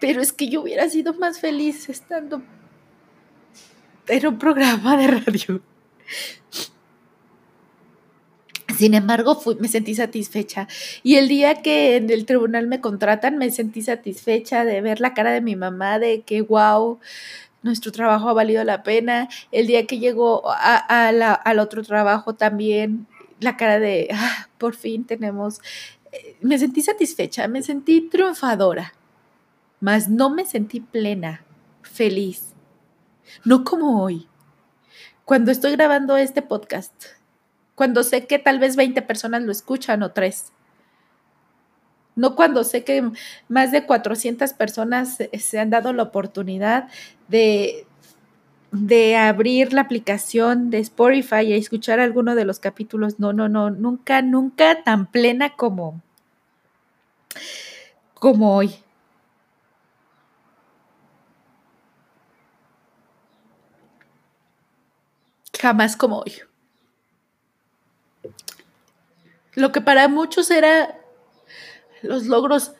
Pero 0.00 0.20
es 0.20 0.32
que 0.32 0.48
yo 0.48 0.62
hubiera 0.62 0.88
sido 0.88 1.14
más 1.14 1.40
feliz 1.40 1.88
estando 1.88 2.42
en 4.08 4.26
un 4.26 4.38
programa 4.38 4.96
de 4.96 5.06
radio. 5.06 5.62
Sin 8.76 8.94
embargo, 8.94 9.40
me 9.58 9.68
sentí 9.68 9.94
satisfecha. 9.94 10.66
Y 11.02 11.16
el 11.16 11.28
día 11.28 11.62
que 11.62 11.96
en 11.96 12.08
el 12.10 12.24
tribunal 12.24 12.66
me 12.66 12.80
contratan, 12.80 13.36
me 13.36 13.50
sentí 13.50 13.82
satisfecha 13.82 14.64
de 14.64 14.80
ver 14.80 15.00
la 15.00 15.12
cara 15.12 15.32
de 15.32 15.40
mi 15.40 15.54
mamá, 15.54 15.98
de 15.98 16.22
que, 16.22 16.40
wow, 16.42 16.98
nuestro 17.62 17.92
trabajo 17.92 18.28
ha 18.28 18.32
valido 18.32 18.64
la 18.64 18.82
pena. 18.82 19.28
El 19.52 19.66
día 19.66 19.86
que 19.86 19.98
llegó 19.98 20.42
a, 20.50 20.76
al 20.78 21.58
otro 21.58 21.82
trabajo 21.82 22.34
también, 22.34 23.06
la 23.40 23.56
cara 23.56 23.78
de, 23.78 24.08
ah, 24.12 24.48
por 24.58 24.74
fin 24.74 25.04
tenemos, 25.04 25.60
eh, 26.12 26.36
me 26.40 26.58
sentí 26.58 26.82
satisfecha, 26.82 27.48
me 27.48 27.62
sentí 27.62 28.02
triunfadora, 28.02 28.94
mas 29.80 30.08
no 30.08 30.30
me 30.30 30.44
sentí 30.44 30.80
plena, 30.80 31.44
feliz. 31.82 32.49
No 33.44 33.64
como 33.64 34.02
hoy, 34.02 34.28
cuando 35.24 35.50
estoy 35.50 35.72
grabando 35.72 36.16
este 36.16 36.42
podcast, 36.42 36.92
cuando 37.74 38.02
sé 38.02 38.26
que 38.26 38.38
tal 38.38 38.58
vez 38.58 38.76
20 38.76 39.00
personas 39.02 39.42
lo 39.42 39.52
escuchan 39.52 40.02
o 40.02 40.12
tres 40.12 40.52
no 42.20 42.36
cuando 42.36 42.64
sé 42.64 42.84
que 42.84 43.10
más 43.48 43.72
de 43.72 43.86
400 43.86 44.52
personas 44.52 45.16
se 45.32 45.58
han 45.58 45.70
dado 45.70 45.92
la 45.94 46.02
oportunidad 46.02 46.88
de, 47.28 47.86
de 48.72 49.16
abrir 49.16 49.72
la 49.72 49.80
aplicación 49.80 50.68
de 50.68 50.80
Spotify 50.80 51.46
y 51.46 51.52
escuchar 51.54 51.98
alguno 51.98 52.34
de 52.34 52.44
los 52.44 52.58
capítulos. 52.58 53.18
No, 53.18 53.32
no, 53.32 53.48
no, 53.48 53.70
nunca, 53.70 54.22
nunca 54.22 54.82
tan 54.82 55.06
plena 55.06 55.56
como, 55.56 56.02
como 58.14 58.54
hoy. 58.54 58.74
Jamás 65.60 65.94
como 65.94 66.20
hoy. 66.20 66.32
Lo 69.54 69.72
que 69.72 69.82
para 69.82 70.08
muchos 70.08 70.50
era 70.50 70.98
los 72.00 72.24
logros 72.24 72.72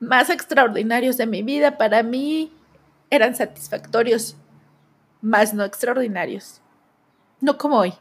más 0.00 0.30
extraordinarios 0.30 1.18
de 1.18 1.26
mi 1.26 1.42
vida 1.42 1.76
para 1.76 2.02
mí 2.02 2.50
eran 3.10 3.36
satisfactorios, 3.36 4.36
más 5.20 5.52
no 5.52 5.64
extraordinarios. 5.64 6.62
No 7.42 7.58
como 7.58 7.78
hoy, 7.78 7.92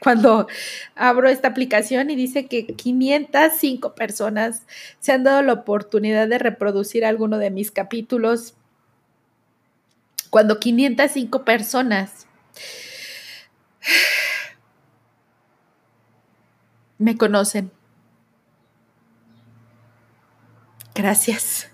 cuando 0.00 0.46
abro 0.94 1.28
esta 1.28 1.48
aplicación 1.48 2.10
y 2.10 2.14
dice 2.14 2.46
que 2.46 2.66
505 2.66 3.96
personas 3.96 4.62
se 5.00 5.10
han 5.10 5.24
dado 5.24 5.42
la 5.42 5.54
oportunidad 5.54 6.28
de 6.28 6.38
reproducir 6.38 7.04
alguno 7.04 7.38
de 7.38 7.50
mis 7.50 7.72
capítulos. 7.72 8.54
Cuando 10.30 10.60
505 10.60 11.44
personas 11.44 12.28
me 16.98 17.16
conocen. 17.16 17.70
Gracias 20.94 21.68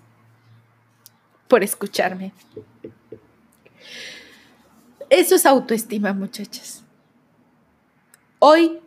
por 1.46 1.62
escucharme. 1.62 2.32
Eso 5.10 5.34
es 5.34 5.44
autoestima, 5.44 6.12
muchachas. 6.12 6.84
Hoy 8.38 8.80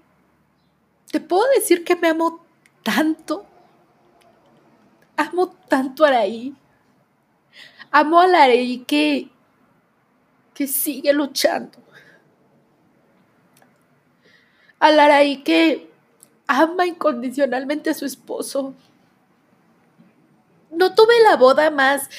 te 1.11 1.19
puedo 1.19 1.43
decir 1.55 1.83
que 1.83 1.95
me 1.95 2.09
amo 2.09 2.43
tanto. 2.81 3.45
Amo 5.15 5.47
tanto 5.67 6.05
a 6.05 6.07
Araí. 6.07 6.55
Amo 7.91 8.19
a 8.19 8.27
la 8.27 8.43
Araí 8.43 8.79
que, 8.79 9.29
que 10.55 10.65
sigue 10.65 11.13
luchando. 11.13 11.82
A 14.83 14.91
que 15.45 15.89
ama 16.45 16.85
incondicionalmente 16.85 17.89
a 17.89 17.93
su 17.93 18.05
esposo. 18.05 18.73
No 20.71 20.93
tuve 20.93 21.13
la 21.23 21.37
boda 21.37 21.71
más 21.71 22.09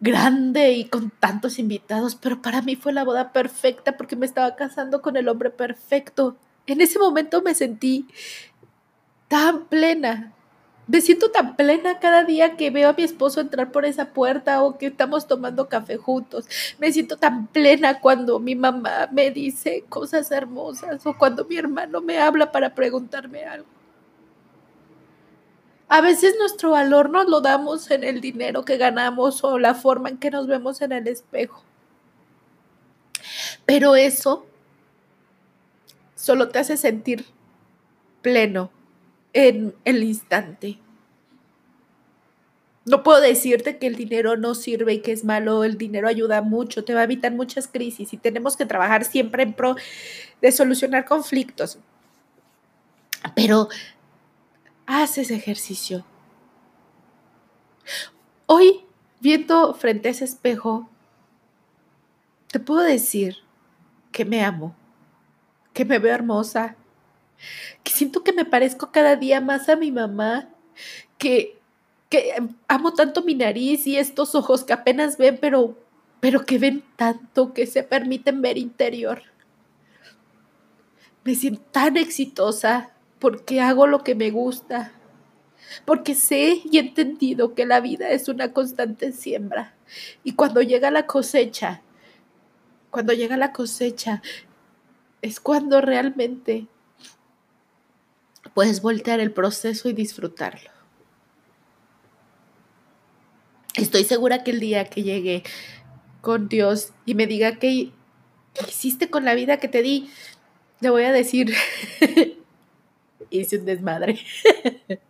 grande 0.00 0.72
y 0.72 0.86
con 0.86 1.10
tantos 1.10 1.58
invitados, 1.58 2.14
pero 2.14 2.40
para 2.40 2.62
mí 2.62 2.76
fue 2.76 2.94
la 2.94 3.04
boda 3.04 3.30
perfecta 3.34 3.98
porque 3.98 4.16
me 4.16 4.24
estaba 4.24 4.56
casando 4.56 5.02
con 5.02 5.18
el 5.18 5.28
hombre 5.28 5.50
perfecto. 5.50 6.38
En 6.66 6.80
ese 6.80 6.98
momento 6.98 7.42
me 7.42 7.54
sentí 7.54 8.06
tan 9.28 9.66
plena. 9.66 10.32
Me 10.88 11.02
siento 11.02 11.30
tan 11.30 11.54
plena 11.54 11.98
cada 11.98 12.24
día 12.24 12.56
que 12.56 12.70
veo 12.70 12.88
a 12.88 12.94
mi 12.94 13.02
esposo 13.02 13.42
entrar 13.42 13.70
por 13.70 13.84
esa 13.84 14.06
puerta 14.14 14.62
o 14.62 14.78
que 14.78 14.86
estamos 14.86 15.26
tomando 15.26 15.68
café 15.68 15.98
juntos. 15.98 16.46
Me 16.78 16.90
siento 16.90 17.18
tan 17.18 17.46
plena 17.48 18.00
cuando 18.00 18.40
mi 18.40 18.54
mamá 18.54 19.06
me 19.12 19.30
dice 19.30 19.84
cosas 19.90 20.30
hermosas 20.30 21.04
o 21.04 21.16
cuando 21.18 21.44
mi 21.44 21.58
hermano 21.58 22.00
me 22.00 22.18
habla 22.18 22.50
para 22.52 22.74
preguntarme 22.74 23.44
algo. 23.44 23.68
A 25.88 26.00
veces 26.00 26.36
nuestro 26.38 26.70
valor 26.70 27.10
nos 27.10 27.28
lo 27.28 27.42
damos 27.42 27.90
en 27.90 28.02
el 28.02 28.22
dinero 28.22 28.64
que 28.64 28.78
ganamos 28.78 29.44
o 29.44 29.58
la 29.58 29.74
forma 29.74 30.08
en 30.08 30.16
que 30.16 30.30
nos 30.30 30.46
vemos 30.46 30.80
en 30.80 30.92
el 30.92 31.06
espejo. 31.06 31.62
Pero 33.66 33.94
eso 33.94 34.46
solo 36.14 36.48
te 36.48 36.60
hace 36.60 36.78
sentir 36.78 37.26
pleno 38.22 38.70
en 39.38 39.72
el 39.84 40.02
instante. 40.02 40.80
No 42.84 43.04
puedo 43.04 43.20
decirte 43.20 43.78
que 43.78 43.86
el 43.86 43.94
dinero 43.94 44.36
no 44.36 44.56
sirve 44.56 44.94
y 44.94 45.00
que 45.00 45.12
es 45.12 45.24
malo, 45.24 45.62
el 45.62 45.78
dinero 45.78 46.08
ayuda 46.08 46.42
mucho, 46.42 46.84
te 46.84 46.92
va 46.92 47.00
a 47.00 47.04
evitar 47.04 47.30
muchas 47.32 47.68
crisis 47.68 48.12
y 48.12 48.16
tenemos 48.16 48.56
que 48.56 48.66
trabajar 48.66 49.04
siempre 49.04 49.44
en 49.44 49.52
pro 49.52 49.76
de 50.42 50.50
solucionar 50.50 51.04
conflictos. 51.04 51.78
Pero 53.36 53.68
haz 54.86 55.18
ese 55.18 55.36
ejercicio. 55.36 56.04
Hoy, 58.46 58.86
viendo 59.20 59.72
frente 59.74 60.08
a 60.08 60.10
ese 60.10 60.24
espejo, 60.24 60.90
te 62.50 62.58
puedo 62.58 62.80
decir 62.80 63.36
que 64.10 64.24
me 64.24 64.42
amo, 64.42 64.74
que 65.74 65.84
me 65.84 66.00
veo 66.00 66.12
hermosa, 66.12 66.74
que 67.82 67.92
siento 67.92 68.24
que 68.24 68.32
me 68.32 68.44
parezco 68.44 68.90
cada 68.90 69.16
día 69.16 69.40
más 69.40 69.68
a 69.68 69.76
mi 69.76 69.92
mamá, 69.92 70.48
que, 71.18 71.58
que 72.08 72.34
amo 72.68 72.94
tanto 72.94 73.22
mi 73.22 73.34
nariz 73.34 73.86
y 73.86 73.96
estos 73.96 74.34
ojos 74.34 74.64
que 74.64 74.72
apenas 74.72 75.18
ven, 75.18 75.38
pero, 75.40 75.76
pero 76.20 76.44
que 76.44 76.58
ven 76.58 76.82
tanto 76.96 77.52
que 77.52 77.66
se 77.66 77.82
permiten 77.82 78.42
ver 78.42 78.58
interior. 78.58 79.22
Me 81.24 81.34
siento 81.34 81.62
tan 81.72 81.96
exitosa, 81.96 82.92
porque 83.18 83.60
hago 83.60 83.86
lo 83.86 84.04
que 84.04 84.14
me 84.14 84.30
gusta, 84.30 84.92
porque 85.84 86.14
sé 86.14 86.62
y 86.64 86.78
he 86.78 86.80
entendido 86.80 87.54
que 87.54 87.66
la 87.66 87.80
vida 87.80 88.10
es 88.10 88.28
una 88.28 88.52
constante 88.52 89.12
siembra. 89.12 89.74
Y 90.24 90.32
cuando 90.32 90.62
llega 90.62 90.90
la 90.90 91.06
cosecha, 91.06 91.82
cuando 92.90 93.12
llega 93.12 93.36
la 93.36 93.52
cosecha, 93.52 94.22
es 95.20 95.40
cuando 95.40 95.80
realmente 95.80 96.68
puedes 98.54 98.82
voltear 98.82 99.20
el 99.20 99.32
proceso 99.32 99.88
y 99.88 99.92
disfrutarlo. 99.92 100.70
Estoy 103.74 104.04
segura 104.04 104.42
que 104.42 104.50
el 104.50 104.60
día 104.60 104.84
que 104.84 105.02
llegue 105.02 105.44
con 106.20 106.48
Dios 106.48 106.92
y 107.06 107.14
me 107.14 107.26
diga 107.26 107.56
qué 107.58 107.92
hiciste 108.66 109.08
con 109.08 109.24
la 109.24 109.34
vida 109.34 109.58
que 109.58 109.68
te 109.68 109.82
di, 109.82 110.10
le 110.80 110.90
voy 110.90 111.04
a 111.04 111.12
decir, 111.12 111.54
hice 113.30 113.58
un 113.58 113.64
desmadre. 113.64 114.18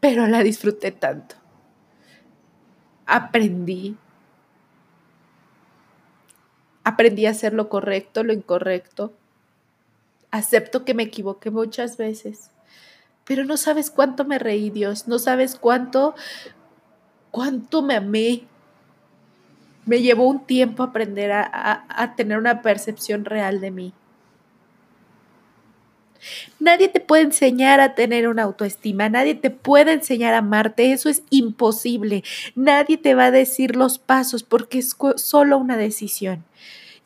Pero 0.00 0.26
la 0.26 0.42
disfruté 0.42 0.92
tanto. 0.92 1.36
Aprendí. 3.06 3.96
Aprendí 6.84 7.26
a 7.26 7.30
hacer 7.30 7.52
lo 7.54 7.68
correcto, 7.68 8.22
lo 8.22 8.32
incorrecto. 8.32 9.12
Acepto 10.30 10.84
que 10.84 10.94
me 10.94 11.04
equivoqué 11.04 11.50
muchas 11.50 11.96
veces. 11.96 12.50
Pero 13.24 13.44
no 13.44 13.56
sabes 13.56 13.90
cuánto 13.90 14.24
me 14.24 14.38
reí, 14.38 14.70
Dios. 14.70 15.08
No 15.08 15.18
sabes 15.18 15.56
cuánto, 15.56 16.14
cuánto 17.30 17.82
me 17.82 17.96
amé. 17.96 18.44
Me 19.84 20.02
llevó 20.02 20.28
un 20.28 20.46
tiempo 20.46 20.82
aprender 20.82 21.32
a, 21.32 21.86
a 21.88 22.16
tener 22.16 22.38
una 22.38 22.62
percepción 22.62 23.24
real 23.24 23.60
de 23.60 23.70
mí. 23.70 23.94
Nadie 26.58 26.88
te 26.88 27.00
puede 27.00 27.22
enseñar 27.22 27.80
a 27.80 27.94
tener 27.94 28.28
una 28.28 28.42
autoestima, 28.42 29.08
nadie 29.08 29.34
te 29.34 29.50
puede 29.50 29.92
enseñar 29.92 30.34
a 30.34 30.38
amarte, 30.38 30.92
eso 30.92 31.08
es 31.08 31.22
imposible. 31.30 32.24
Nadie 32.54 32.96
te 32.96 33.14
va 33.14 33.26
a 33.26 33.30
decir 33.30 33.76
los 33.76 33.98
pasos 33.98 34.42
porque 34.42 34.78
es 34.78 34.96
solo 35.16 35.58
una 35.58 35.76
decisión. 35.76 36.44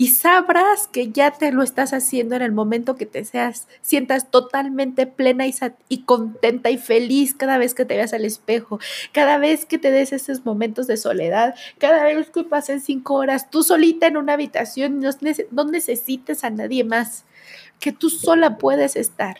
Y 0.00 0.08
sabrás 0.08 0.88
que 0.88 1.10
ya 1.10 1.30
te 1.30 1.52
lo 1.52 1.62
estás 1.62 1.92
haciendo 1.92 2.34
en 2.34 2.40
el 2.40 2.52
momento 2.52 2.96
que 2.96 3.04
te 3.04 3.22
seas, 3.26 3.68
sientas 3.82 4.30
totalmente 4.30 5.06
plena 5.06 5.46
y, 5.46 5.54
y 5.90 6.04
contenta 6.04 6.70
y 6.70 6.78
feliz 6.78 7.34
cada 7.34 7.58
vez 7.58 7.74
que 7.74 7.84
te 7.84 7.96
veas 7.96 8.14
al 8.14 8.24
espejo, 8.24 8.80
cada 9.12 9.36
vez 9.36 9.66
que 9.66 9.76
te 9.76 9.90
des 9.90 10.14
esos 10.14 10.46
momentos 10.46 10.86
de 10.86 10.96
soledad, 10.96 11.54
cada 11.76 12.02
vez 12.02 12.30
que 12.30 12.44
pasen 12.44 12.80
cinco 12.80 13.16
horas 13.16 13.50
tú 13.50 13.62
solita 13.62 14.06
en 14.06 14.16
una 14.16 14.32
habitación, 14.32 15.00
no, 15.00 15.10
no 15.50 15.64
necesites 15.66 16.44
a 16.44 16.48
nadie 16.48 16.82
más 16.82 17.26
que 17.78 17.92
tú 17.92 18.08
sola 18.08 18.56
puedes 18.56 18.96
estar. 18.96 19.36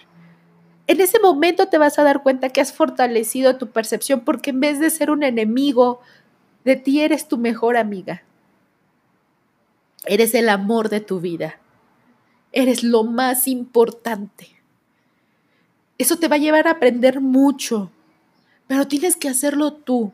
En 0.87 1.01
ese 1.01 1.21
momento 1.21 1.69
te 1.69 1.79
vas 1.79 1.99
a 1.99 2.03
dar 2.03 2.23
cuenta 2.23 2.51
que 2.51 2.61
has 2.61 2.75
fortalecido 2.75 3.57
tu 3.57 3.71
percepción 3.71 4.27
porque 4.27 4.51
en 4.51 4.61
vez 4.61 4.79
de 4.79 4.91
ser 4.91 5.11
un 5.11 5.23
enemigo, 5.23 6.03
de 6.67 6.77
ti 6.77 7.01
eres 7.01 7.29
tu 7.29 7.39
mejor 7.39 7.79
amiga. 7.79 8.25
Eres 10.07 10.35
el 10.35 10.49
amor 10.49 10.89
de 10.89 11.01
tu 11.01 11.21
vida. 11.21 11.61
Eres 12.53 12.83
lo 12.83 13.05
más 13.05 13.47
importante. 13.47 14.49
Eso 15.99 16.17
te 16.17 16.29
va 16.29 16.37
a 16.37 16.39
llevar 16.39 16.67
a 16.67 16.73
aprender 16.73 17.21
mucho, 17.21 17.91
pero 18.67 18.89
tienes 18.89 19.17
que 19.17 19.29
hacerlo 19.29 19.75
tú. 19.75 20.13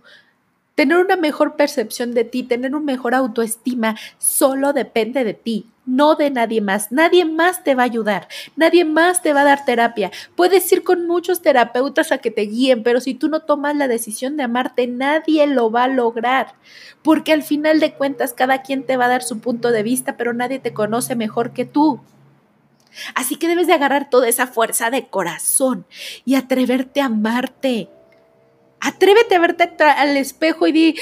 Tener 0.77 0.99
una 0.99 1.17
mejor 1.17 1.57
percepción 1.57 2.13
de 2.13 2.25
ti, 2.25 2.43
tener 2.43 2.75
una 2.75 2.85
mejor 2.85 3.15
autoestima, 3.15 3.97
solo 4.19 4.75
depende 4.75 5.25
de 5.25 5.33
ti, 5.33 5.71
no 5.87 6.17
de 6.17 6.29
nadie 6.31 6.61
más. 6.61 6.93
Nadie 6.93 7.25
más 7.25 7.65
te 7.65 7.75
va 7.75 7.85
a 7.85 7.87
ayudar, 7.87 8.29
nadie 8.57 8.85
más 8.85 9.23
te 9.23 9.33
va 9.33 9.41
a 9.41 9.45
dar 9.45 9.65
terapia. 9.65 10.11
Puedes 10.35 10.71
ir 10.71 10.85
con 10.85 11.07
muchos 11.07 11.41
terapeutas 11.41 12.13
a 12.13 12.19
que 12.19 12.31
te 12.31 12.43
guíen, 12.43 12.83
pero 12.83 13.01
si 13.01 13.15
tú 13.15 13.31
no 13.31 13.41
tomas 13.41 13.75
la 13.75 13.89
decisión 13.89 14.37
de 14.37 14.43
amarte, 14.43 14.87
nadie 14.87 15.47
lo 15.47 15.71
va 15.71 15.85
a 15.85 15.89
lograr, 15.89 16.57
porque 17.03 17.33
al 17.33 17.43
final 17.43 17.81
de 17.81 17.95
cuentas 17.95 18.35
cada 18.35 18.61
quien 18.61 18.85
te 18.85 18.99
va 18.99 19.07
a 19.07 19.09
dar 19.09 19.23
su 19.23 19.39
punto 19.39 19.71
de 19.71 19.83
vista, 19.83 20.19
pero 20.19 20.35
nadie 20.35 20.59
te 20.59 20.75
conoce 20.75 21.17
mejor 21.17 21.55
que 21.55 21.65
tú. 21.65 22.01
Así 23.15 23.37
que 23.37 23.49
debes 23.49 23.67
de 23.67 23.73
agarrar 23.73 24.11
toda 24.11 24.29
esa 24.29 24.47
fuerza 24.47 24.91
de 24.91 25.09
corazón 25.09 25.87
y 26.27 26.35
atreverte 26.35 27.01
a 27.01 27.07
amarte 27.07 27.89
Atrévete 28.87 29.35
a 29.35 29.41
verte 29.41 29.69
al 29.83 30.17
espejo 30.17 30.69
y 30.69 30.73
di, 30.73 30.95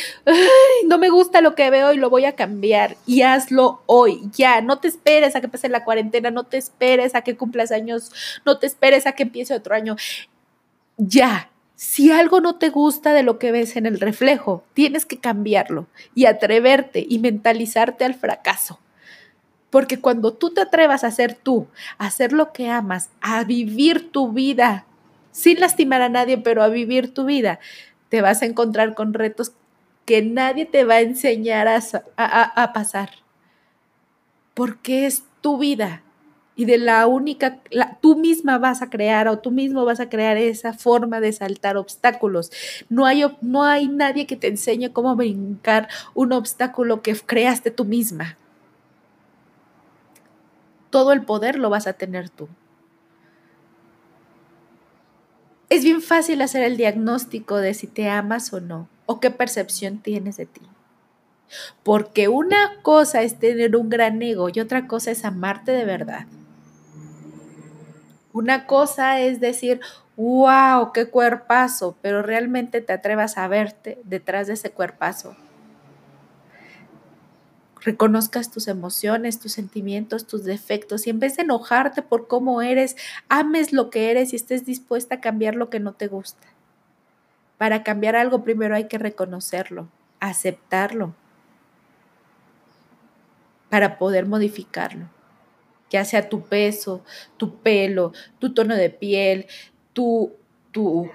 no 0.86 0.96
me 0.96 1.10
gusta 1.10 1.42
lo 1.42 1.54
que 1.54 1.68
veo 1.68 1.92
y 1.92 1.98
lo 1.98 2.08
voy 2.08 2.24
a 2.24 2.34
cambiar. 2.34 2.96
Y 3.04 3.20
hazlo 3.20 3.82
hoy, 3.84 4.22
ya. 4.32 4.62
No 4.62 4.78
te 4.78 4.88
esperes 4.88 5.36
a 5.36 5.42
que 5.42 5.48
pase 5.48 5.68
la 5.68 5.84
cuarentena, 5.84 6.30
no 6.30 6.44
te 6.44 6.56
esperes 6.56 7.14
a 7.14 7.20
que 7.20 7.36
cumplas 7.36 7.72
años, 7.72 8.10
no 8.46 8.58
te 8.58 8.66
esperes 8.66 9.06
a 9.06 9.12
que 9.12 9.24
empiece 9.24 9.52
otro 9.52 9.74
año. 9.74 9.96
Ya. 10.96 11.50
Si 11.74 12.10
algo 12.10 12.40
no 12.40 12.56
te 12.56 12.70
gusta 12.70 13.12
de 13.12 13.22
lo 13.22 13.38
que 13.38 13.52
ves 13.52 13.76
en 13.76 13.84
el 13.84 14.00
reflejo, 14.00 14.64
tienes 14.72 15.04
que 15.04 15.18
cambiarlo 15.18 15.86
y 16.14 16.24
atreverte 16.24 17.04
y 17.06 17.18
mentalizarte 17.18 18.06
al 18.06 18.14
fracaso. 18.14 18.78
Porque 19.68 20.00
cuando 20.00 20.32
tú 20.32 20.54
te 20.54 20.62
atrevas 20.62 21.04
a 21.04 21.10
ser 21.10 21.34
tú, 21.34 21.66
a 21.98 22.06
hacer 22.06 22.32
lo 22.32 22.50
que 22.52 22.70
amas, 22.70 23.10
a 23.20 23.44
vivir 23.44 24.10
tu 24.10 24.32
vida, 24.32 24.86
sin 25.34 25.58
lastimar 25.58 26.00
a 26.00 26.08
nadie, 26.08 26.38
pero 26.38 26.62
a 26.62 26.68
vivir 26.68 27.12
tu 27.12 27.24
vida, 27.24 27.58
te 28.08 28.22
vas 28.22 28.40
a 28.40 28.46
encontrar 28.46 28.94
con 28.94 29.12
retos 29.12 29.52
que 30.06 30.22
nadie 30.22 30.64
te 30.64 30.84
va 30.84 30.94
a 30.94 31.00
enseñar 31.00 31.66
a, 31.66 31.82
a 32.16 32.72
pasar. 32.72 33.10
Porque 34.54 35.06
es 35.06 35.24
tu 35.40 35.58
vida 35.58 36.04
y 36.56 36.66
de 36.66 36.78
la 36.78 37.06
única, 37.08 37.58
tú 38.00 38.16
misma 38.16 38.58
vas 38.58 38.80
a 38.80 38.88
crear 38.88 39.26
o 39.26 39.40
tú 39.40 39.50
mismo 39.50 39.84
vas 39.84 39.98
a 39.98 40.08
crear 40.08 40.36
esa 40.36 40.72
forma 40.72 41.18
de 41.18 41.32
saltar 41.32 41.76
obstáculos. 41.76 42.52
No 42.88 43.06
hay, 43.06 43.24
no 43.40 43.64
hay 43.64 43.88
nadie 43.88 44.26
que 44.26 44.36
te 44.36 44.46
enseñe 44.46 44.92
cómo 44.92 45.16
brincar 45.16 45.88
un 46.14 46.32
obstáculo 46.32 47.02
que 47.02 47.16
creaste 47.16 47.72
tú 47.72 47.84
misma. 47.84 48.38
Todo 50.90 51.12
el 51.12 51.22
poder 51.24 51.58
lo 51.58 51.70
vas 51.70 51.88
a 51.88 51.94
tener 51.94 52.30
tú. 52.30 52.48
Es 55.70 55.82
bien 55.82 56.02
fácil 56.02 56.42
hacer 56.42 56.62
el 56.62 56.76
diagnóstico 56.76 57.56
de 57.56 57.74
si 57.74 57.86
te 57.86 58.08
amas 58.08 58.52
o 58.52 58.60
no, 58.60 58.88
o 59.06 59.20
qué 59.20 59.30
percepción 59.30 59.98
tienes 59.98 60.36
de 60.36 60.46
ti. 60.46 60.60
Porque 61.82 62.28
una 62.28 62.80
cosa 62.82 63.22
es 63.22 63.38
tener 63.38 63.76
un 63.76 63.88
gran 63.88 64.20
ego 64.22 64.48
y 64.52 64.60
otra 64.60 64.86
cosa 64.86 65.10
es 65.10 65.24
amarte 65.24 65.72
de 65.72 65.84
verdad. 65.84 66.26
Una 68.32 68.66
cosa 68.66 69.20
es 69.20 69.40
decir, 69.40 69.80
wow, 70.16 70.92
qué 70.92 71.06
cuerpazo, 71.08 71.96
pero 72.02 72.22
realmente 72.22 72.80
te 72.80 72.92
atrevas 72.92 73.38
a 73.38 73.48
verte 73.48 74.00
detrás 74.04 74.48
de 74.48 74.54
ese 74.54 74.70
cuerpazo. 74.70 75.36
Reconozcas 77.84 78.50
tus 78.50 78.66
emociones, 78.66 79.38
tus 79.38 79.52
sentimientos, 79.52 80.26
tus 80.26 80.44
defectos 80.44 81.06
y 81.06 81.10
en 81.10 81.20
vez 81.20 81.36
de 81.36 81.42
enojarte 81.42 82.02
por 82.02 82.26
cómo 82.26 82.62
eres, 82.62 82.96
ames 83.28 83.72
lo 83.72 83.90
que 83.90 84.10
eres 84.10 84.32
y 84.32 84.36
estés 84.36 84.64
dispuesta 84.64 85.16
a 85.16 85.20
cambiar 85.20 85.54
lo 85.54 85.70
que 85.70 85.80
no 85.80 85.92
te 85.92 86.08
gusta. 86.08 86.48
Para 87.58 87.82
cambiar 87.82 88.16
algo 88.16 88.42
primero 88.42 88.74
hay 88.74 88.88
que 88.88 88.98
reconocerlo, 88.98 89.88
aceptarlo, 90.18 91.14
para 93.68 93.98
poder 93.98 94.26
modificarlo 94.26 95.08
ya 95.94 96.04
sea 96.04 96.28
tu 96.28 96.42
peso, 96.42 97.04
tu 97.36 97.58
pelo, 97.58 98.12
tu 98.40 98.52
tono 98.52 98.74
de 98.74 98.90
piel, 98.90 99.46
tu, 99.92 100.32
tu 100.72 101.08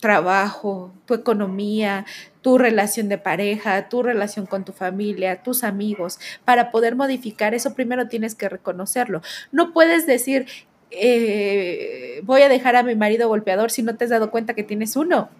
trabajo, 0.00 0.92
tu 1.06 1.14
economía, 1.14 2.04
tu 2.42 2.58
relación 2.58 3.08
de 3.08 3.18
pareja, 3.18 3.88
tu 3.88 4.02
relación 4.02 4.46
con 4.46 4.64
tu 4.64 4.72
familia, 4.72 5.42
tus 5.42 5.64
amigos. 5.64 6.18
Para 6.44 6.70
poder 6.70 6.96
modificar 6.96 7.54
eso, 7.54 7.74
primero 7.74 8.08
tienes 8.08 8.34
que 8.34 8.48
reconocerlo. 8.48 9.22
No 9.52 9.72
puedes 9.72 10.06
decir, 10.06 10.46
eh, 10.90 12.20
voy 12.24 12.42
a 12.42 12.48
dejar 12.48 12.76
a 12.76 12.82
mi 12.82 12.94
marido 12.94 13.28
golpeador 13.28 13.70
si 13.70 13.82
no 13.82 13.96
te 13.96 14.04
has 14.04 14.10
dado 14.10 14.30
cuenta 14.30 14.54
que 14.54 14.64
tienes 14.64 14.96
uno. 14.96 15.30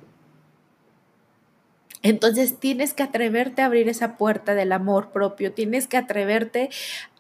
Entonces 2.03 2.59
tienes 2.59 2.95
que 2.95 3.05
atreverte 3.05 3.63
a 3.63 3.67
abrir 3.67 3.89
esa 3.89 4.17
puerta 4.17 4.55
del 4.55 4.73
amor 4.73 5.11
propio, 5.13 5.53
tienes 5.53 5.87
que 5.87 5.97
atreverte 5.97 6.69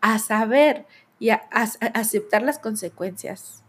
a 0.01 0.19
saber 0.19 0.87
y 1.21 1.31
a, 1.31 1.43
aceptar 1.95 2.43
las 2.43 2.59
consecuencias. 2.59 3.62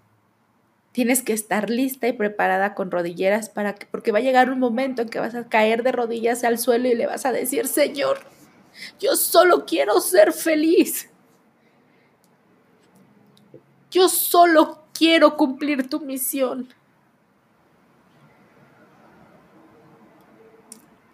Tienes 0.94 1.22
que 1.22 1.34
estar 1.34 1.70
lista 1.70 2.08
y 2.08 2.14
preparada 2.14 2.74
con 2.74 2.90
rodilleras 2.90 3.50
para 3.50 3.76
que, 3.76 3.86
porque 3.86 4.14
va 4.14 4.20
a 4.20 4.22
llegar 4.22 4.50
un 4.50 4.60
momento 4.60 5.02
en 5.02 5.10
que 5.10 5.20
vas 5.20 5.36
a 5.36 5.50
caer 5.50 5.84
de 5.84 5.92
rodillas 5.92 6.46
al 6.46 6.58
suelo 6.58 6.88
y 6.88 6.96
le 6.96 7.06
vas 7.06 7.26
a 7.26 7.34
decir, 7.34 7.68
Señor, 7.68 8.20
yo 9.00 9.18
solo 9.18 9.66
quiero 9.66 10.00
ser 10.00 10.32
feliz. 10.32 11.10
Yo 13.92 14.08
solo 14.08 14.86
quiero 14.94 15.36
cumplir 15.36 15.90
tu 15.90 16.00
misión. 16.00 16.74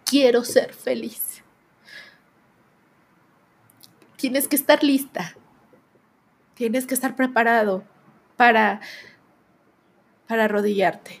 Quiero 0.04 0.44
ser 0.44 0.72
feliz. 0.72 1.42
Tienes 4.16 4.46
que 4.46 4.56
estar 4.56 4.84
lista 4.84 5.34
Tienes 6.60 6.86
que 6.86 6.92
estar 6.92 7.16
preparado 7.16 7.84
para, 8.36 8.82
para 10.30 10.44
arrodillarte. 10.44 11.18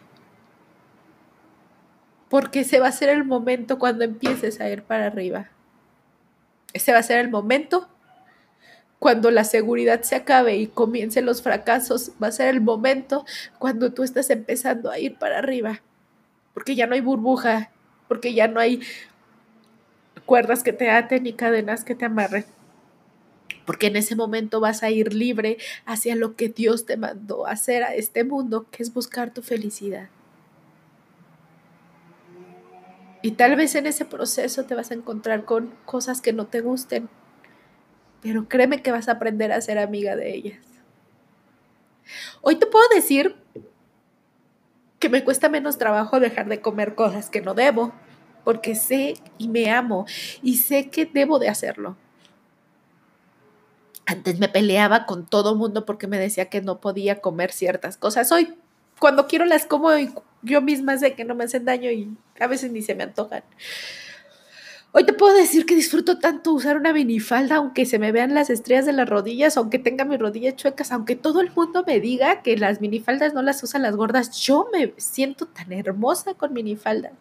Porque 2.28 2.60
ese 2.60 2.78
va 2.78 2.86
a 2.86 2.92
ser 2.92 3.08
el 3.08 3.24
momento 3.24 3.80
cuando 3.80 4.04
empieces 4.04 4.60
a 4.60 4.70
ir 4.70 4.84
para 4.84 5.06
arriba. 5.06 5.48
Ese 6.74 6.92
va 6.92 7.00
a 7.00 7.02
ser 7.02 7.18
el 7.18 7.28
momento 7.28 7.88
cuando 9.00 9.32
la 9.32 9.42
seguridad 9.42 10.02
se 10.02 10.14
acabe 10.14 10.58
y 10.58 10.68
comiencen 10.68 11.26
los 11.26 11.42
fracasos. 11.42 12.12
Va 12.22 12.28
a 12.28 12.32
ser 12.32 12.50
el 12.50 12.60
momento 12.60 13.26
cuando 13.58 13.92
tú 13.92 14.04
estás 14.04 14.30
empezando 14.30 14.92
a 14.92 15.00
ir 15.00 15.18
para 15.18 15.38
arriba. 15.38 15.80
Porque 16.54 16.76
ya 16.76 16.86
no 16.86 16.94
hay 16.94 17.00
burbuja, 17.00 17.72
porque 18.06 18.32
ya 18.32 18.46
no 18.46 18.60
hay 18.60 18.80
cuerdas 20.24 20.62
que 20.62 20.72
te 20.72 20.88
aten 20.88 21.24
ni 21.24 21.32
cadenas 21.32 21.82
que 21.82 21.96
te 21.96 22.04
amarren 22.04 22.44
porque 23.70 23.86
en 23.86 23.94
ese 23.94 24.16
momento 24.16 24.58
vas 24.58 24.82
a 24.82 24.90
ir 24.90 25.14
libre 25.14 25.56
hacia 25.86 26.16
lo 26.16 26.34
que 26.34 26.48
Dios 26.48 26.86
te 26.86 26.96
mandó 26.96 27.46
hacer 27.46 27.84
a 27.84 27.94
este 27.94 28.24
mundo, 28.24 28.66
que 28.68 28.82
es 28.82 28.92
buscar 28.92 29.32
tu 29.32 29.42
felicidad. 29.42 30.08
Y 33.22 33.30
tal 33.30 33.54
vez 33.54 33.76
en 33.76 33.86
ese 33.86 34.04
proceso 34.04 34.64
te 34.64 34.74
vas 34.74 34.90
a 34.90 34.94
encontrar 34.94 35.44
con 35.44 35.72
cosas 35.84 36.20
que 36.20 36.32
no 36.32 36.48
te 36.48 36.62
gusten, 36.62 37.08
pero 38.20 38.48
créeme 38.48 38.82
que 38.82 38.90
vas 38.90 39.08
a 39.08 39.12
aprender 39.12 39.52
a 39.52 39.60
ser 39.60 39.78
amiga 39.78 40.16
de 40.16 40.34
ellas. 40.34 40.66
Hoy 42.40 42.56
te 42.56 42.66
puedo 42.66 42.88
decir 42.92 43.36
que 44.98 45.08
me 45.08 45.22
cuesta 45.22 45.48
menos 45.48 45.78
trabajo 45.78 46.18
dejar 46.18 46.48
de 46.48 46.60
comer 46.60 46.96
cosas 46.96 47.30
que 47.30 47.40
no 47.40 47.54
debo, 47.54 47.92
porque 48.42 48.74
sé 48.74 49.14
y 49.38 49.46
me 49.46 49.70
amo 49.70 50.06
y 50.42 50.56
sé 50.56 50.90
que 50.90 51.06
debo 51.06 51.38
de 51.38 51.48
hacerlo. 51.50 51.96
Antes 54.10 54.40
me 54.40 54.48
peleaba 54.48 55.06
con 55.06 55.24
todo 55.24 55.54
mundo 55.54 55.86
porque 55.86 56.08
me 56.08 56.18
decía 56.18 56.46
que 56.46 56.60
no 56.60 56.80
podía 56.80 57.20
comer 57.20 57.52
ciertas 57.52 57.96
cosas. 57.96 58.32
Hoy, 58.32 58.54
cuando 58.98 59.28
quiero 59.28 59.44
las 59.44 59.66
como 59.66 59.96
y 59.96 60.12
yo 60.42 60.60
misma 60.60 60.98
sé 60.98 61.14
que 61.14 61.24
no 61.24 61.36
me 61.36 61.44
hacen 61.44 61.64
daño 61.64 61.92
y 61.92 62.16
a 62.40 62.48
veces 62.48 62.72
ni 62.72 62.82
se 62.82 62.96
me 62.96 63.04
antojan. 63.04 63.44
Hoy 64.90 65.04
te 65.04 65.12
puedo 65.12 65.36
decir 65.36 65.64
que 65.64 65.76
disfruto 65.76 66.18
tanto 66.18 66.52
usar 66.52 66.76
una 66.76 66.92
minifalda, 66.92 67.54
aunque 67.54 67.86
se 67.86 68.00
me 68.00 68.10
vean 68.10 68.34
las 68.34 68.50
estrellas 68.50 68.84
de 68.84 68.94
las 68.94 69.08
rodillas, 69.08 69.56
aunque 69.56 69.78
tenga 69.78 70.04
mis 70.04 70.18
rodillas 70.18 70.56
chuecas, 70.56 70.90
aunque 70.90 71.14
todo 71.14 71.40
el 71.40 71.52
mundo 71.52 71.84
me 71.86 72.00
diga 72.00 72.42
que 72.42 72.56
las 72.56 72.80
minifaldas 72.80 73.32
no 73.32 73.42
las 73.42 73.62
usan 73.62 73.82
las 73.82 73.94
gordas, 73.94 74.32
yo 74.40 74.66
me 74.72 74.92
siento 74.96 75.46
tan 75.46 75.72
hermosa 75.72 76.34
con 76.34 76.52
minifalda. 76.52 77.12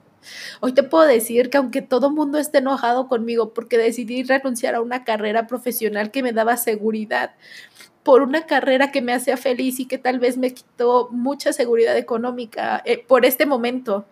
Hoy 0.61 0.73
te 0.73 0.83
puedo 0.83 1.05
decir 1.05 1.49
que 1.49 1.57
aunque 1.57 1.81
todo 1.81 2.11
mundo 2.11 2.37
esté 2.37 2.59
enojado 2.59 3.07
conmigo 3.07 3.53
porque 3.53 3.77
decidí 3.77 4.23
renunciar 4.23 4.75
a 4.75 4.81
una 4.81 5.03
carrera 5.03 5.47
profesional 5.47 6.11
que 6.11 6.23
me 6.23 6.33
daba 6.33 6.57
seguridad, 6.57 7.31
por 8.03 8.21
una 8.21 8.45
carrera 8.45 8.91
que 8.91 9.01
me 9.01 9.13
hacía 9.13 9.37
feliz 9.37 9.79
y 9.79 9.85
que 9.85 9.97
tal 9.97 10.19
vez 10.19 10.37
me 10.37 10.53
quitó 10.53 11.09
mucha 11.11 11.53
seguridad 11.53 11.97
económica 11.97 12.81
eh, 12.85 13.03
por 13.05 13.25
este 13.25 13.45
momento. 13.45 14.05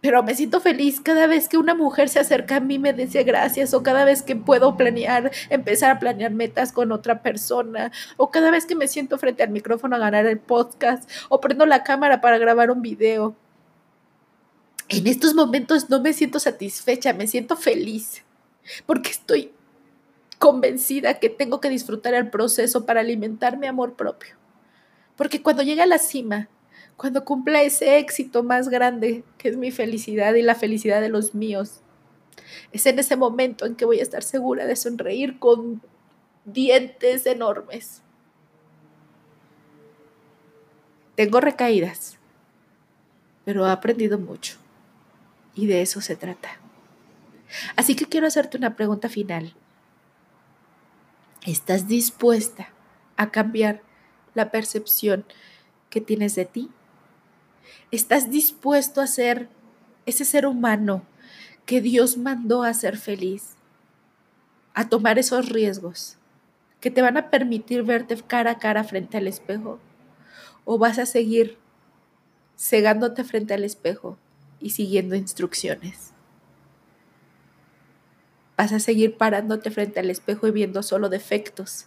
Pero 0.00 0.22
me 0.22 0.34
siento 0.34 0.60
feliz 0.60 1.00
cada 1.00 1.26
vez 1.26 1.48
que 1.48 1.56
una 1.56 1.74
mujer 1.74 2.10
se 2.10 2.20
acerca 2.20 2.56
a 2.56 2.60
mí, 2.60 2.78
me 2.78 2.92
dice 2.92 3.22
gracias, 3.24 3.72
o 3.72 3.82
cada 3.82 4.04
vez 4.04 4.22
que 4.22 4.36
puedo 4.36 4.76
planear, 4.76 5.30
empezar 5.48 5.90
a 5.90 5.98
planear 5.98 6.30
metas 6.30 6.72
con 6.72 6.92
otra 6.92 7.22
persona, 7.22 7.90
o 8.18 8.30
cada 8.30 8.50
vez 8.50 8.66
que 8.66 8.74
me 8.74 8.86
siento 8.86 9.16
frente 9.16 9.42
al 9.42 9.48
micrófono 9.48 9.96
a 9.96 9.98
ganar 9.98 10.26
el 10.26 10.38
podcast, 10.38 11.10
o 11.30 11.40
prendo 11.40 11.64
la 11.64 11.84
cámara 11.84 12.20
para 12.20 12.36
grabar 12.36 12.70
un 12.70 12.82
video 12.82 13.34
en 14.88 15.06
estos 15.06 15.34
momentos 15.34 15.88
no 15.90 16.00
me 16.00 16.12
siento 16.12 16.38
satisfecha, 16.38 17.12
me 17.12 17.26
siento 17.26 17.56
feliz, 17.56 18.22
porque 18.86 19.10
estoy 19.10 19.52
convencida 20.38 21.18
que 21.18 21.30
tengo 21.30 21.60
que 21.60 21.70
disfrutar 21.70 22.14
el 22.14 22.30
proceso 22.30 22.84
para 22.84 23.00
alimentar 23.00 23.58
mi 23.58 23.66
amor 23.66 23.94
propio. 23.94 24.36
Porque 25.16 25.42
cuando 25.42 25.62
llegue 25.62 25.82
a 25.82 25.86
la 25.86 25.98
cima, 25.98 26.48
cuando 26.96 27.24
cumpla 27.24 27.62
ese 27.62 27.98
éxito 27.98 28.42
más 28.42 28.68
grande, 28.68 29.24
que 29.38 29.48
es 29.48 29.56
mi 29.56 29.70
felicidad 29.70 30.34
y 30.34 30.42
la 30.42 30.54
felicidad 30.54 31.00
de 31.00 31.08
los 31.08 31.34
míos, 31.34 31.80
es 32.72 32.84
en 32.86 32.98
ese 32.98 33.16
momento 33.16 33.64
en 33.64 33.76
que 33.76 33.84
voy 33.84 34.00
a 34.00 34.02
estar 34.02 34.22
segura 34.22 34.66
de 34.66 34.76
sonreír 34.76 35.38
con 35.38 35.80
dientes 36.44 37.26
enormes. 37.26 38.02
Tengo 41.14 41.40
recaídas, 41.40 42.18
pero 43.44 43.66
he 43.66 43.70
aprendido 43.70 44.18
mucho. 44.18 44.63
Y 45.54 45.66
de 45.66 45.82
eso 45.82 46.00
se 46.00 46.16
trata. 46.16 46.58
Así 47.76 47.94
que 47.94 48.06
quiero 48.06 48.26
hacerte 48.26 48.56
una 48.56 48.76
pregunta 48.76 49.08
final. 49.08 49.54
¿Estás 51.46 51.86
dispuesta 51.86 52.70
a 53.16 53.30
cambiar 53.30 53.82
la 54.34 54.50
percepción 54.50 55.24
que 55.90 56.00
tienes 56.00 56.34
de 56.34 56.46
ti? 56.46 56.70
¿Estás 57.90 58.30
dispuesto 58.30 59.00
a 59.00 59.06
ser 59.06 59.48
ese 60.06 60.24
ser 60.24 60.46
humano 60.46 61.04
que 61.66 61.80
Dios 61.80 62.16
mandó 62.16 62.62
a 62.62 62.74
ser 62.74 62.96
feliz? 62.96 63.54
a 64.74 64.88
tomar 64.88 65.18
esos 65.18 65.48
riesgos 65.48 66.16
que 66.80 66.90
te 66.90 67.00
van 67.00 67.16
a 67.16 67.30
permitir 67.30 67.84
verte 67.84 68.20
cara 68.26 68.50
a 68.50 68.58
cara 68.58 68.84
frente 68.84 69.16
al 69.16 69.26
espejo? 69.26 69.78
¿O 70.66 70.78
vas 70.78 70.98
a 70.98 71.06
seguir 71.06 71.56
cegándote 72.58 73.24
frente 73.24 73.54
al 73.54 73.64
espejo 73.64 74.18
y 74.64 74.70
siguiendo 74.70 75.14
instrucciones? 75.14 76.14
Vas 78.56 78.72
a 78.72 78.80
seguir 78.80 79.18
parándote 79.18 79.70
frente 79.70 80.00
al 80.00 80.08
espejo 80.08 80.46
y 80.48 80.52
viendo 80.52 80.82
solo 80.82 81.10
defectos 81.10 81.84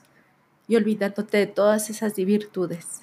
y 0.67 0.75
olvidándote 0.75 1.37
de 1.37 1.47
todas 1.47 1.89
esas 1.89 2.13
virtudes. 2.13 3.01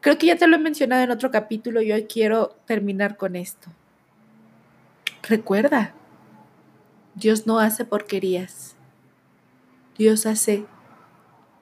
Creo 0.00 0.16
que 0.16 0.26
ya 0.26 0.36
te 0.36 0.46
lo 0.46 0.56
he 0.56 0.58
mencionado 0.58 1.02
en 1.02 1.10
otro 1.10 1.30
capítulo 1.30 1.82
y 1.82 1.92
hoy 1.92 2.04
quiero 2.04 2.56
terminar 2.64 3.18
con 3.18 3.36
esto. 3.36 3.68
Recuerda, 5.28 5.92
Dios 7.14 7.46
no 7.46 7.58
hace 7.58 7.84
porquerías. 7.84 8.74
Dios 9.98 10.24
hace 10.24 10.64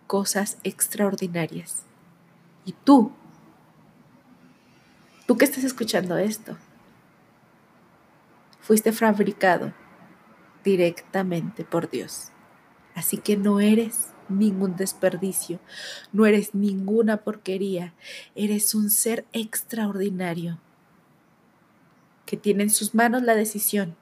cosas 0.07 0.59
extraordinarias. 0.63 1.83
Y 2.65 2.73
tú, 2.85 3.13
tú 5.27 5.37
que 5.37 5.45
estás 5.45 5.65
escuchando 5.65 6.17
esto, 6.17 6.57
fuiste 8.61 8.93
fabricado 8.93 9.73
directamente 10.65 11.65
por 11.65 11.91
Dios. 11.91 12.31
Así 12.95 13.19
que 13.19 13.37
no 13.37 13.61
eres 13.61 14.09
ningún 14.29 14.77
desperdicio, 14.77 15.61
no 16.13 16.27
eres 16.27 16.55
ninguna 16.55 17.19
porquería, 17.19 17.95
eres 18.35 18.75
un 18.75 18.91
ser 18.91 19.27
extraordinario 19.33 20.59
que 22.27 22.37
tiene 22.37 22.63
en 22.65 22.71
sus 22.71 22.95
manos 22.95 23.23
la 23.23 23.35
decisión 23.35 23.97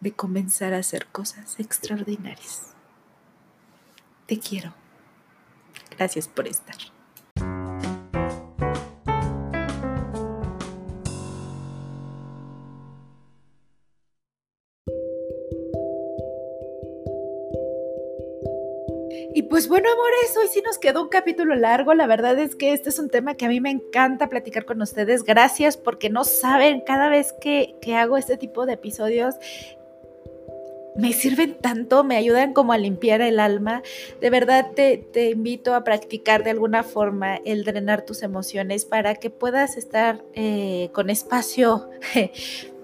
de 0.00 0.12
comenzar 0.12 0.74
a 0.74 0.78
hacer 0.78 1.06
cosas 1.06 1.58
extraordinarias. 1.58 2.74
Te 4.26 4.38
quiero. 4.38 4.74
Gracias 5.96 6.28
por 6.28 6.46
estar. 6.46 6.76
Pues 19.64 19.80
bueno, 19.80 19.88
amores, 19.90 20.36
hoy 20.36 20.48
sí 20.52 20.60
nos 20.60 20.76
quedó 20.76 21.00
un 21.00 21.08
capítulo 21.08 21.54
largo. 21.54 21.94
La 21.94 22.06
verdad 22.06 22.38
es 22.38 22.54
que 22.54 22.74
este 22.74 22.90
es 22.90 22.98
un 22.98 23.08
tema 23.08 23.34
que 23.34 23.46
a 23.46 23.48
mí 23.48 23.60
me 23.62 23.70
encanta 23.70 24.28
platicar 24.28 24.66
con 24.66 24.82
ustedes. 24.82 25.24
Gracias 25.24 25.78
porque 25.78 26.10
no 26.10 26.24
saben, 26.24 26.82
cada 26.82 27.08
vez 27.08 27.32
que, 27.40 27.74
que 27.80 27.94
hago 27.94 28.18
este 28.18 28.36
tipo 28.36 28.66
de 28.66 28.74
episodios, 28.74 29.36
me 30.96 31.14
sirven 31.14 31.54
tanto, 31.54 32.04
me 32.04 32.16
ayudan 32.16 32.52
como 32.52 32.74
a 32.74 32.78
limpiar 32.78 33.22
el 33.22 33.40
alma. 33.40 33.82
De 34.20 34.28
verdad 34.28 34.72
te, 34.74 34.98
te, 34.98 35.30
invito 35.30 35.74
a 35.74 35.82
practicar 35.82 36.44
de 36.44 36.50
alguna 36.50 36.82
forma 36.82 37.36
el 37.46 37.64
drenar 37.64 38.04
tus 38.04 38.22
emociones 38.22 38.84
para 38.84 39.14
que 39.14 39.30
puedas 39.30 39.78
estar 39.78 40.22
eh, 40.34 40.90
con 40.92 41.08
espacio 41.08 41.88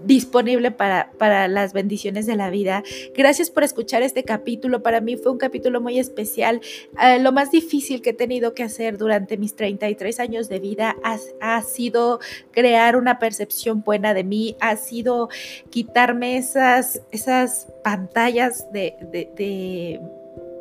disponible 0.04 0.70
para, 0.70 1.12
para 1.18 1.48
las 1.48 1.72
bendiciones 1.72 2.26
de 2.26 2.36
la 2.36 2.50
vida. 2.50 2.82
Gracias 3.14 3.50
por 3.50 3.64
escuchar 3.64 4.02
este 4.02 4.24
capítulo. 4.24 4.82
Para 4.82 5.00
mí 5.00 5.16
fue 5.16 5.32
un 5.32 5.38
capítulo 5.38 5.80
muy 5.80 5.98
especial. 5.98 6.60
Eh, 7.02 7.18
lo 7.18 7.32
más 7.32 7.50
difícil 7.50 8.02
que 8.02 8.10
he 8.10 8.14
tenido 8.14 8.54
que 8.54 8.62
hacer 8.62 8.98
durante 8.98 9.36
mis 9.36 9.54
33 9.56 10.20
años 10.20 10.48
de 10.48 10.58
vida 10.58 10.96
ha, 11.02 11.18
ha 11.40 11.62
sido 11.62 12.20
crear 12.50 12.96
una 12.96 13.18
percepción 13.18 13.82
buena 13.82 14.14
de 14.14 14.24
mí, 14.24 14.56
ha 14.60 14.76
sido 14.76 15.28
quitarme 15.70 16.36
esas, 16.36 17.02
esas 17.10 17.68
pantallas 17.82 18.70
de, 18.72 18.96
de, 19.12 19.30
de 19.36 20.00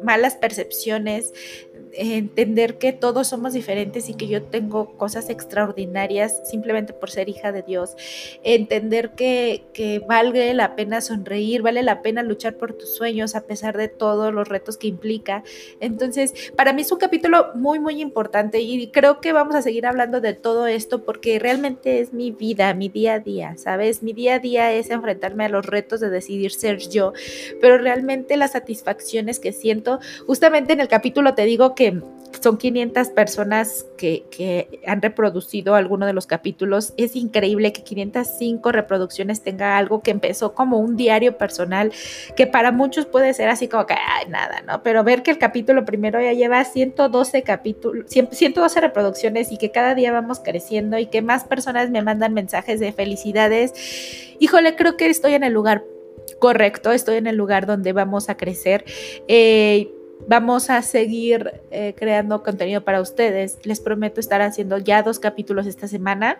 malas 0.03 0.35
percepciones, 0.35 1.33
entender 1.93 2.77
que 2.77 2.93
todos 2.93 3.27
somos 3.27 3.53
diferentes 3.53 4.09
y 4.09 4.13
que 4.13 4.27
yo 4.27 4.43
tengo 4.43 4.97
cosas 4.97 5.29
extraordinarias 5.29 6.41
simplemente 6.49 6.93
por 6.93 7.09
ser 7.09 7.29
hija 7.29 7.51
de 7.51 7.61
Dios, 7.61 7.95
entender 8.43 9.11
que, 9.11 9.63
que 9.73 9.99
vale 9.99 10.53
la 10.53 10.75
pena 10.75 11.01
sonreír, 11.01 11.61
vale 11.61 11.83
la 11.83 12.01
pena 12.01 12.23
luchar 12.23 12.55
por 12.55 12.73
tus 12.73 12.95
sueños 12.95 13.35
a 13.35 13.45
pesar 13.45 13.77
de 13.77 13.87
todos 13.87 14.33
los 14.33 14.47
retos 14.47 14.77
que 14.77 14.87
implica. 14.87 15.43
Entonces, 15.79 16.51
para 16.55 16.73
mí 16.73 16.81
es 16.81 16.91
un 16.91 16.99
capítulo 16.99 17.51
muy, 17.55 17.79
muy 17.79 18.01
importante 18.01 18.59
y 18.59 18.87
creo 18.91 19.21
que 19.21 19.33
vamos 19.33 19.55
a 19.55 19.61
seguir 19.61 19.85
hablando 19.85 20.21
de 20.21 20.33
todo 20.33 20.67
esto 20.67 21.03
porque 21.03 21.39
realmente 21.39 21.99
es 21.99 22.13
mi 22.13 22.31
vida, 22.31 22.73
mi 22.73 22.89
día 22.89 23.15
a 23.15 23.19
día, 23.19 23.55
¿sabes? 23.57 24.03
Mi 24.03 24.13
día 24.13 24.35
a 24.35 24.39
día 24.39 24.73
es 24.73 24.89
enfrentarme 24.89 25.45
a 25.45 25.49
los 25.49 25.65
retos 25.65 25.99
de 25.99 26.09
decidir 26.09 26.51
ser 26.51 26.77
yo, 26.77 27.13
pero 27.61 27.77
realmente 27.77 28.37
las 28.37 28.51
satisfacciones 28.51 29.39
que 29.39 29.53
siento, 29.53 29.99
justamente 30.25 30.73
en 30.73 30.81
el 30.81 30.87
capítulo 30.87 31.33
te 31.33 31.45
digo 31.45 31.75
que 31.75 31.78
son 32.41 32.57
500 32.57 33.09
personas 33.09 33.85
que, 33.97 34.23
que, 34.31 34.79
han 34.85 35.01
reproducido 35.01 35.75
alguno 35.75 36.05
de 36.05 36.13
los 36.13 36.25
capítulos. 36.25 36.93
Es 36.97 37.15
increíble 37.15 37.73
que 37.73 37.83
505 37.83 38.71
reproducciones 38.71 39.41
tenga 39.41 39.77
algo 39.77 40.01
que 40.01 40.11
empezó 40.11 40.53
como 40.53 40.77
un 40.77 40.95
diario 40.95 41.37
personal, 41.37 41.91
que 42.35 42.47
para 42.47 42.71
muchos 42.71 43.05
puede 43.05 43.33
ser 43.33 43.49
así 43.49 43.67
como 43.67 43.85
que, 43.85 43.93
ay, 43.93 44.29
nada, 44.29 44.61
¿no? 44.61 44.83
Pero 44.83 45.03
ver 45.03 45.23
que 45.23 45.31
el 45.31 45.37
capítulo 45.37 45.85
primero 45.85 46.21
ya 46.21 46.33
lleva 46.33 46.63
112 46.63 47.43
capítulos, 47.43 48.05
112 48.09 48.81
reproducciones 48.81 49.51
y 49.51 49.57
que 49.57 49.71
cada 49.71 49.95
día 49.95 50.11
vamos 50.11 50.39
creciendo 50.39 50.97
y 50.97 51.07
que 51.07 51.21
más 51.21 51.43
personas 51.43 51.89
me 51.89 52.01
mandan 52.01 52.33
mensajes 52.33 52.79
de 52.79 52.93
felicidades. 52.93 53.73
Híjole, 54.39 54.75
creo 54.75 54.95
que 54.95 55.07
estoy 55.07 55.33
en 55.33 55.43
el 55.43 55.53
lugar 55.53 55.83
correcto, 56.39 56.91
estoy 56.91 57.17
en 57.17 57.27
el 57.27 57.35
lugar 57.35 57.65
donde 57.65 57.91
vamos 57.91 58.29
a 58.29 58.37
crecer. 58.37 58.85
Eh, 59.27 59.91
Vamos 60.27 60.69
a 60.69 60.81
seguir 60.81 61.61
eh, 61.71 61.93
creando 61.97 62.43
contenido 62.43 62.81
para 62.81 63.01
ustedes. 63.01 63.57
Les 63.63 63.79
prometo 63.79 64.19
estar 64.19 64.41
haciendo 64.41 64.77
ya 64.77 65.01
dos 65.01 65.19
capítulos 65.19 65.65
esta 65.65 65.87
semana. 65.87 66.39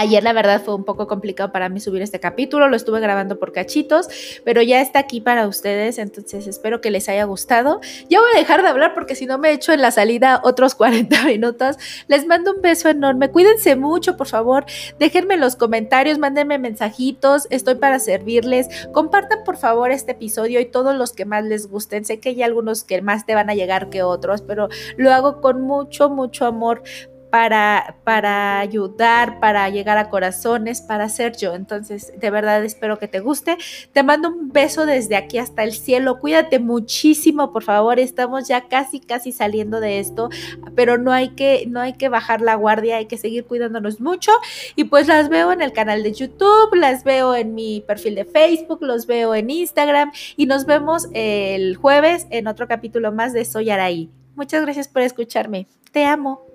Ayer 0.00 0.22
la 0.22 0.32
verdad 0.32 0.62
fue 0.62 0.76
un 0.76 0.84
poco 0.84 1.08
complicado 1.08 1.50
para 1.50 1.68
mí 1.68 1.80
subir 1.80 2.02
este 2.02 2.20
capítulo, 2.20 2.68
lo 2.68 2.76
estuve 2.76 3.00
grabando 3.00 3.40
por 3.40 3.50
cachitos, 3.50 4.06
pero 4.44 4.62
ya 4.62 4.80
está 4.80 5.00
aquí 5.00 5.20
para 5.20 5.48
ustedes, 5.48 5.98
entonces 5.98 6.46
espero 6.46 6.80
que 6.80 6.92
les 6.92 7.08
haya 7.08 7.24
gustado. 7.24 7.80
Ya 8.08 8.20
voy 8.20 8.28
a 8.32 8.38
dejar 8.38 8.62
de 8.62 8.68
hablar 8.68 8.94
porque 8.94 9.16
si 9.16 9.26
no 9.26 9.38
me 9.38 9.50
echo 9.50 9.72
en 9.72 9.82
la 9.82 9.90
salida 9.90 10.40
otros 10.44 10.74
40 10.76 11.24
minutos. 11.24 11.78
Les 12.06 12.28
mando 12.28 12.52
un 12.52 12.62
beso 12.62 12.88
enorme, 12.88 13.32
cuídense 13.32 13.74
mucho, 13.74 14.16
por 14.16 14.28
favor, 14.28 14.66
déjenme 15.00 15.34
en 15.34 15.40
los 15.40 15.56
comentarios, 15.56 16.16
mándenme 16.16 16.58
mensajitos, 16.58 17.48
estoy 17.50 17.74
para 17.74 17.98
servirles. 17.98 18.68
Compartan 18.92 19.42
por 19.44 19.56
favor 19.56 19.90
este 19.90 20.12
episodio 20.12 20.60
y 20.60 20.66
todos 20.66 20.94
los 20.94 21.12
que 21.12 21.24
más 21.24 21.42
les 21.42 21.66
gusten. 21.66 22.04
Sé 22.04 22.20
que 22.20 22.28
hay 22.28 22.44
algunos 22.44 22.84
que 22.84 23.02
más 23.02 23.26
te 23.26 23.34
van 23.34 23.50
a 23.50 23.56
llegar 23.56 23.90
que 23.90 24.04
otros, 24.04 24.42
pero 24.42 24.68
lo 24.96 25.12
hago 25.12 25.40
con 25.40 25.60
mucho, 25.62 26.08
mucho 26.08 26.46
amor 26.46 26.84
para, 27.30 27.96
para 28.04 28.60
ayudar, 28.60 29.40
para 29.40 29.68
llegar 29.68 29.98
a 29.98 30.08
corazones, 30.08 30.80
para 30.80 31.08
ser 31.08 31.36
yo. 31.36 31.54
Entonces, 31.54 32.12
de 32.18 32.30
verdad 32.30 32.64
espero 32.64 32.98
que 32.98 33.08
te 33.08 33.20
guste. 33.20 33.56
Te 33.92 34.02
mando 34.02 34.28
un 34.28 34.50
beso 34.50 34.86
desde 34.86 35.16
aquí 35.16 35.38
hasta 35.38 35.62
el 35.62 35.72
cielo. 35.72 36.18
Cuídate 36.20 36.58
muchísimo, 36.58 37.52
por 37.52 37.62
favor. 37.62 37.98
Estamos 37.98 38.48
ya 38.48 38.68
casi, 38.68 39.00
casi 39.00 39.32
saliendo 39.32 39.80
de 39.80 40.00
esto, 40.00 40.30
pero 40.74 40.98
no 40.98 41.12
hay 41.12 41.30
que, 41.30 41.64
no 41.68 41.80
hay 41.80 41.94
que 41.94 42.08
bajar 42.08 42.40
la 42.40 42.54
guardia, 42.54 42.96
hay 42.96 43.06
que 43.06 43.18
seguir 43.18 43.44
cuidándonos 43.44 44.00
mucho. 44.00 44.32
Y 44.76 44.84
pues 44.84 45.06
las 45.06 45.28
veo 45.28 45.52
en 45.52 45.62
el 45.62 45.72
canal 45.72 46.02
de 46.02 46.12
YouTube, 46.12 46.74
las 46.74 47.04
veo 47.04 47.34
en 47.34 47.54
mi 47.54 47.82
perfil 47.86 48.14
de 48.14 48.24
Facebook, 48.24 48.78
los 48.82 49.06
veo 49.06 49.34
en 49.34 49.50
Instagram 49.50 50.12
y 50.36 50.46
nos 50.46 50.66
vemos 50.66 51.08
el 51.12 51.76
jueves 51.76 52.26
en 52.30 52.46
otro 52.46 52.68
capítulo 52.68 53.12
más 53.12 53.32
de 53.32 53.44
Soy 53.44 53.70
Araí. 53.70 54.10
Muchas 54.34 54.62
gracias 54.62 54.88
por 54.88 55.02
escucharme. 55.02 55.66
Te 55.92 56.04
amo. 56.04 56.47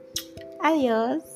Adiós. 0.64 1.33